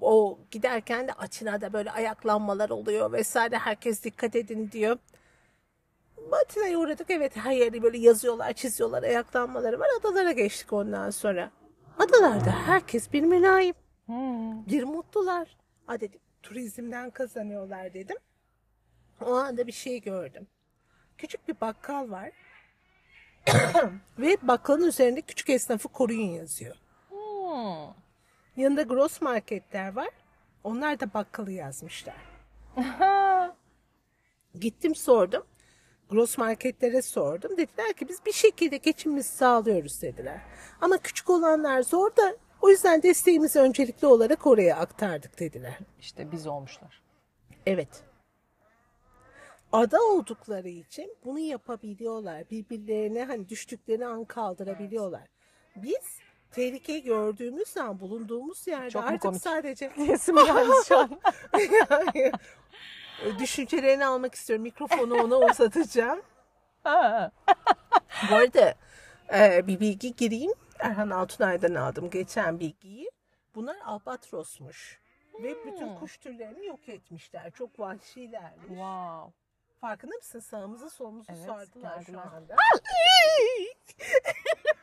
O 0.00 0.38
giderken 0.50 1.08
de 1.08 1.12
Atina'da 1.12 1.72
böyle 1.72 1.90
ayaklanmalar 1.90 2.70
oluyor 2.70 3.12
vesaire 3.12 3.58
herkes 3.58 4.04
dikkat 4.04 4.36
edin 4.36 4.70
diyor. 4.72 4.96
Atina'ya 6.36 6.78
uğradık 6.78 7.10
evet 7.10 7.36
her 7.36 7.52
yerde 7.52 7.82
böyle 7.82 7.98
yazıyorlar 7.98 8.52
çiziyorlar 8.52 9.02
ayaklanmaları 9.02 9.80
var 9.80 9.88
adalara 10.00 10.32
geçtik 10.32 10.72
ondan 10.72 11.10
sonra. 11.10 11.50
Adalarda 11.98 12.50
herkes 12.50 13.12
bir 13.12 13.22
mülayim. 13.22 13.74
Bir 14.68 14.82
mutlular. 14.82 15.56
Ha 15.86 16.00
dedim 16.00 16.20
turizmden 16.42 17.10
kazanıyorlar 17.10 17.94
dedim. 17.94 18.16
O 19.20 19.34
anda 19.34 19.66
bir 19.66 19.72
şey 19.72 20.00
gördüm. 20.00 20.46
Küçük 21.18 21.48
bir 21.48 21.60
bakkal 21.60 22.10
var. 22.10 22.30
Ve 24.18 24.36
bakkalın 24.42 24.86
üzerinde 24.86 25.20
küçük 25.20 25.50
esnafı 25.50 25.88
koruyun 25.88 26.30
yazıyor. 26.30 26.76
hmm. 27.08 27.94
Yanında 28.56 28.82
gross 28.82 29.20
marketler 29.22 29.92
var. 29.96 30.08
Onlar 30.64 31.00
da 31.00 31.14
bakkalı 31.14 31.52
yazmışlar. 31.52 32.16
Gittim 34.60 34.94
sordum. 34.94 35.46
Gross 36.10 36.38
marketlere 36.38 37.02
sordum. 37.02 37.56
Dediler 37.56 37.92
ki 37.92 38.08
biz 38.08 38.26
bir 38.26 38.32
şekilde 38.32 38.76
geçimimizi 38.76 39.28
sağlıyoruz 39.28 40.02
dediler. 40.02 40.40
Ama 40.80 40.98
küçük 40.98 41.30
olanlar 41.30 41.82
zor 41.82 42.16
da 42.16 42.36
o 42.62 42.68
yüzden 42.70 43.02
desteğimizi 43.02 43.60
öncelikli 43.60 44.06
olarak 44.06 44.46
oraya 44.46 44.76
aktardık 44.76 45.40
dediler. 45.40 45.78
işte 46.00 46.32
biz 46.32 46.46
olmuşlar. 46.46 47.02
Evet. 47.66 47.88
Ada 49.72 50.02
oldukları 50.02 50.68
için 50.68 51.16
bunu 51.24 51.38
yapabiliyorlar. 51.38 52.50
Birbirlerine 52.50 53.24
hani 53.24 53.48
düştükleri 53.48 54.06
an 54.06 54.24
kaldırabiliyorlar. 54.24 55.22
Biz 55.76 56.18
tehlike 56.50 56.98
gördüğümüz 56.98 57.76
an 57.76 58.00
bulunduğumuz 58.00 58.66
yerde 58.66 58.90
Çok 58.90 59.04
artık 59.04 59.22
komik? 59.22 59.42
sadece 59.42 59.90
Resim 60.08 60.36
geldi 60.36 60.72
şu 60.88 60.98
an. 60.98 61.10
yani, 63.24 63.36
e, 63.36 63.38
düşüncelerini 63.38 64.06
almak 64.06 64.34
istiyorum. 64.34 64.62
Mikrofonu 64.62 65.14
ona 65.14 65.36
uzatacağım. 65.36 66.22
Bu 68.30 68.34
arada 68.34 68.74
e, 69.34 69.66
bir 69.66 69.80
bilgi 69.80 70.16
gireyim. 70.16 70.52
Erhan 70.78 71.10
Altunay'dan 71.10 71.74
aldım 71.74 72.10
geçen 72.10 72.60
bilgiyi. 72.60 73.10
Bunlar 73.54 73.76
albatrosmuş. 73.84 75.00
Ve 75.42 75.66
bütün 75.66 75.94
kuş 75.94 76.18
türlerini 76.18 76.66
yok 76.66 76.88
etmişler. 76.88 77.50
Çok 77.50 77.80
vahşilermiş. 77.80 78.68
wow. 78.68 79.32
Farkında 79.80 80.16
mısın? 80.16 80.40
Sağımızı 80.40 80.90
solumuzu 80.90 81.32
Evet, 81.32 81.46
sardılar 81.46 82.02
şu 82.04 82.20
anda. 82.20 82.56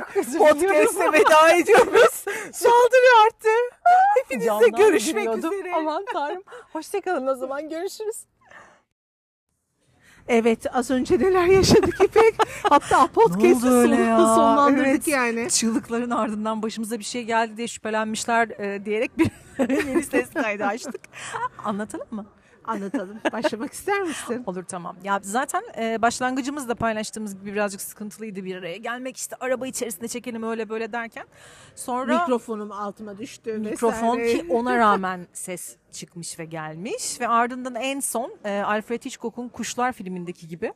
Çok 0.00 0.16
özür 0.16 0.38
Podcast'e 0.38 1.12
veda 1.12 1.50
ediyoruz. 1.54 2.24
Saldırı 2.52 3.24
arttı. 3.26 3.48
Hepinizle 4.16 4.46
Camdan 4.46 4.70
görüşmek 4.70 5.38
üzere. 5.38 5.72
Aman 5.74 6.04
tanrım. 6.12 6.42
Hoşçakalın 6.72 7.26
o 7.26 7.34
zaman 7.34 7.68
görüşürüz. 7.68 8.16
Evet 10.28 10.66
az 10.72 10.90
önce 10.90 11.18
neler 11.18 11.44
yaşadık 11.46 11.94
İpek. 12.04 12.34
Hatta 12.62 13.06
podcast'ı 13.06 13.66
Ne 13.66 13.70
oldu 13.70 13.76
öyle 13.76 13.96
son- 13.96 14.02
ya? 14.04 14.16
sonlandırdık 14.18 14.86
Evet. 14.86 15.08
yani. 15.08 15.50
Çığlıkların 15.50 16.10
ardından 16.10 16.62
başımıza 16.62 16.98
bir 16.98 17.04
şey 17.04 17.24
geldi 17.24 17.56
diye 17.56 17.68
şüphelenmişler 17.68 18.48
e, 18.48 18.84
diyerek 18.84 19.18
bir 19.18 19.30
yeni 19.86 20.02
ses 20.02 20.30
kaydı 20.34 20.64
açtık. 20.64 21.00
Anlatalım 21.64 22.06
mı? 22.10 22.26
Anlatalım. 22.66 23.18
Başlamak 23.32 23.72
ister 23.72 24.02
misin? 24.02 24.42
Olur 24.46 24.64
tamam. 24.64 24.96
Ya 25.04 25.20
zaten 25.22 25.62
e, 25.78 26.02
başlangıcımızda 26.02 26.74
paylaştığımız 26.74 27.38
gibi 27.38 27.52
birazcık 27.52 27.80
sıkıntılıydı 27.80 28.44
bir 28.44 28.56
araya 28.56 28.76
gelmek 28.76 29.16
işte 29.16 29.36
araba 29.40 29.66
içerisinde 29.66 30.08
çekelim 30.08 30.42
öyle 30.42 30.68
böyle 30.68 30.92
derken 30.92 31.26
sonra 31.74 32.20
Mikrofonum 32.20 32.72
altıma 32.72 33.18
düştü 33.18 33.52
mikrofon 33.58 34.18
vesaire. 34.18 34.38
ki 34.38 34.46
ona 34.52 34.78
rağmen 34.78 35.26
ses 35.32 35.76
çıkmış 35.92 36.38
ve 36.38 36.44
gelmiş 36.44 37.20
ve 37.20 37.28
ardından 37.28 37.74
en 37.74 38.00
son 38.00 38.34
e, 38.44 38.60
Alfred 38.60 39.04
Hitchcock'un 39.04 39.48
Kuşlar 39.48 39.92
filmindeki 39.92 40.48
gibi 40.48 40.72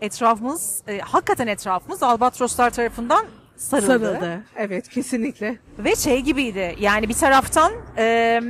etrafımız 0.00 0.82
e, 0.88 0.98
hakikaten 0.98 1.46
etrafımız 1.46 2.02
albatroslar 2.02 2.70
tarafından 2.70 3.26
sarıldı. 3.56 3.86
sarıldı. 3.86 4.44
Evet 4.56 4.88
kesinlikle. 4.88 5.58
Ve 5.78 5.96
şey 5.96 6.20
gibiydi 6.20 6.76
yani 6.80 7.08
bir 7.08 7.14
taraftan 7.14 7.72
e, 7.98 8.40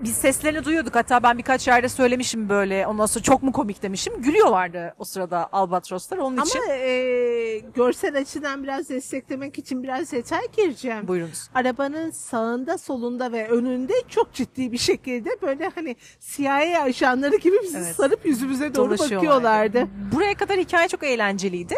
biz 0.00 0.16
seslerini 0.16 0.64
duyuyorduk. 0.64 0.94
Hatta 0.94 1.22
ben 1.22 1.38
birkaç 1.38 1.68
yerde 1.68 1.88
söylemişim 1.88 2.48
böyle. 2.48 2.86
Ondan 2.86 3.06
sonra 3.06 3.22
çok 3.22 3.42
mu 3.42 3.52
komik 3.52 3.82
demişim. 3.82 4.22
Gülüyorlardı 4.22 4.94
o 4.98 5.04
sırada 5.04 5.48
albatroslar. 5.52 6.18
Onun 6.18 6.36
için 6.44 6.60
Ama 6.62 6.72
e, 6.74 7.58
görsel 7.74 8.16
açıdan 8.18 8.62
biraz 8.62 8.88
desteklemek 8.88 9.58
için 9.58 9.82
biraz 9.82 10.12
detay 10.12 10.40
gireceğim. 10.56 11.08
buyurunuz. 11.08 11.48
Arabanın 11.54 12.10
sağında, 12.10 12.78
solunda 12.78 13.32
ve 13.32 13.48
önünde 13.48 13.92
çok 14.08 14.32
ciddi 14.32 14.72
bir 14.72 14.78
şekilde 14.78 15.30
böyle 15.42 15.70
hani 15.74 15.96
CIA 16.20 16.82
ajanları 16.82 17.36
gibi 17.36 17.56
bizi 17.62 17.78
Evet. 17.78 17.96
sarıp 17.96 18.26
yüzümüze 18.26 18.74
doğru 18.74 18.98
bakıyorlardı. 18.98 19.86
Buraya 20.12 20.34
kadar 20.34 20.58
hikaye 20.58 20.88
çok 20.88 21.02
eğlenceliydi. 21.04 21.74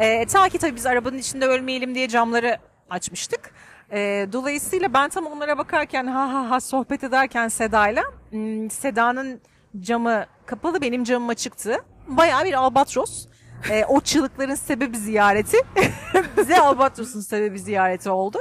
Ee, 0.00 0.26
ta 0.26 0.48
ki 0.48 0.58
tabii 0.58 0.76
biz 0.76 0.86
arabanın 0.86 1.18
içinde 1.18 1.46
ölmeyelim 1.46 1.94
diye 1.94 2.08
camları 2.08 2.58
açmıştık. 2.90 3.50
Ee, 3.92 4.28
dolayısıyla 4.32 4.92
ben 4.92 5.08
tam 5.08 5.26
onlara 5.26 5.58
bakarken 5.58 6.06
ha 6.06 6.32
ha 6.32 6.50
ha 6.50 6.60
sohbet 6.60 7.04
ederken 7.04 7.48
Seda'yla 7.48 8.04
hmm, 8.30 8.70
Seda'nın 8.70 9.40
camı 9.80 10.26
kapalı 10.46 10.80
benim 10.80 11.04
camım 11.04 11.28
açıktı. 11.28 11.76
Bayağı 12.08 12.44
bir 12.44 12.52
albatros. 12.52 13.26
Ee, 13.70 13.84
o 13.84 14.00
çığlıkların 14.00 14.54
sebebi 14.54 14.96
ziyareti 14.98 15.56
bize 16.36 16.60
albatros'un 16.60 17.20
sebebi 17.20 17.58
ziyareti 17.58 18.10
oldu. 18.10 18.38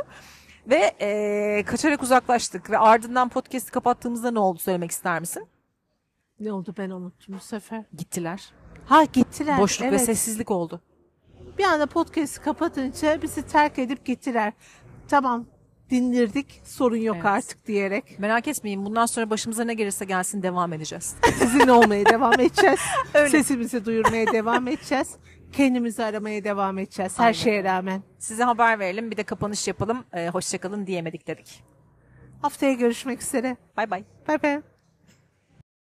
Ve 0.67 0.91
e, 1.01 1.63
kaçarak 1.65 2.03
uzaklaştık 2.03 2.69
ve 2.69 2.77
ardından 2.77 3.29
podcast'i 3.29 3.71
kapattığımızda 3.71 4.31
ne 4.31 4.39
oldu 4.39 4.59
söylemek 4.59 4.91
ister 4.91 5.19
misin? 5.19 5.47
Ne 6.39 6.53
oldu 6.53 6.75
ben 6.77 6.89
unuttum 6.89 7.35
bu 7.35 7.39
sefer. 7.39 7.83
Gittiler. 7.97 8.53
Ha 8.85 9.03
gittiler. 9.03 9.59
Boşluk 9.59 9.85
ve 9.85 9.95
evet. 9.95 10.05
sessizlik 10.05 10.51
oldu. 10.51 10.81
Bir 11.57 11.63
anda 11.63 11.85
podcast'ı 11.85 12.41
kapatınca 12.41 13.21
bizi 13.21 13.41
terk 13.41 13.79
edip 13.79 14.05
gittiler. 14.05 14.53
Tamam 15.09 15.45
dindirdik 15.89 16.61
sorun 16.63 16.97
yok 16.97 17.15
Evet. 17.15 17.25
artık 17.25 17.67
diyerek. 17.67 18.19
Merak 18.19 18.47
etmeyin 18.47 18.85
bundan 18.85 19.05
sonra 19.05 19.29
başımıza 19.29 19.63
ne 19.63 19.73
gelirse 19.73 20.05
gelsin 20.05 20.43
devam 20.43 20.73
edeceğiz. 20.73 21.15
Sizinle 21.39 21.71
olmaya 21.71 22.05
devam 22.05 22.33
edeceğiz. 22.33 22.79
Öyle. 23.13 23.29
Sesimizi 23.29 23.85
duyurmaya 23.85 24.27
devam 24.31 24.67
edeceğiz. 24.67 25.15
Kendimizi 25.51 26.03
aramaya 26.03 26.43
devam 26.43 26.77
edeceğiz 26.77 27.19
her 27.19 27.23
Aynen. 27.25 27.33
şeye 27.33 27.63
rağmen. 27.63 28.01
Size 28.19 28.43
haber 28.43 28.79
verelim 28.79 29.11
bir 29.11 29.17
de 29.17 29.23
kapanış 29.23 29.67
yapalım. 29.67 30.05
Ee, 30.13 30.29
hoşçakalın 30.29 30.87
diyemedik 30.87 31.27
dedik. 31.27 31.63
Haftaya 32.41 32.73
görüşmek 32.73 33.21
üzere. 33.21 33.57
Bay 33.77 33.91
bay. 33.91 34.03
Bay 34.27 34.43
bay. 34.43 34.61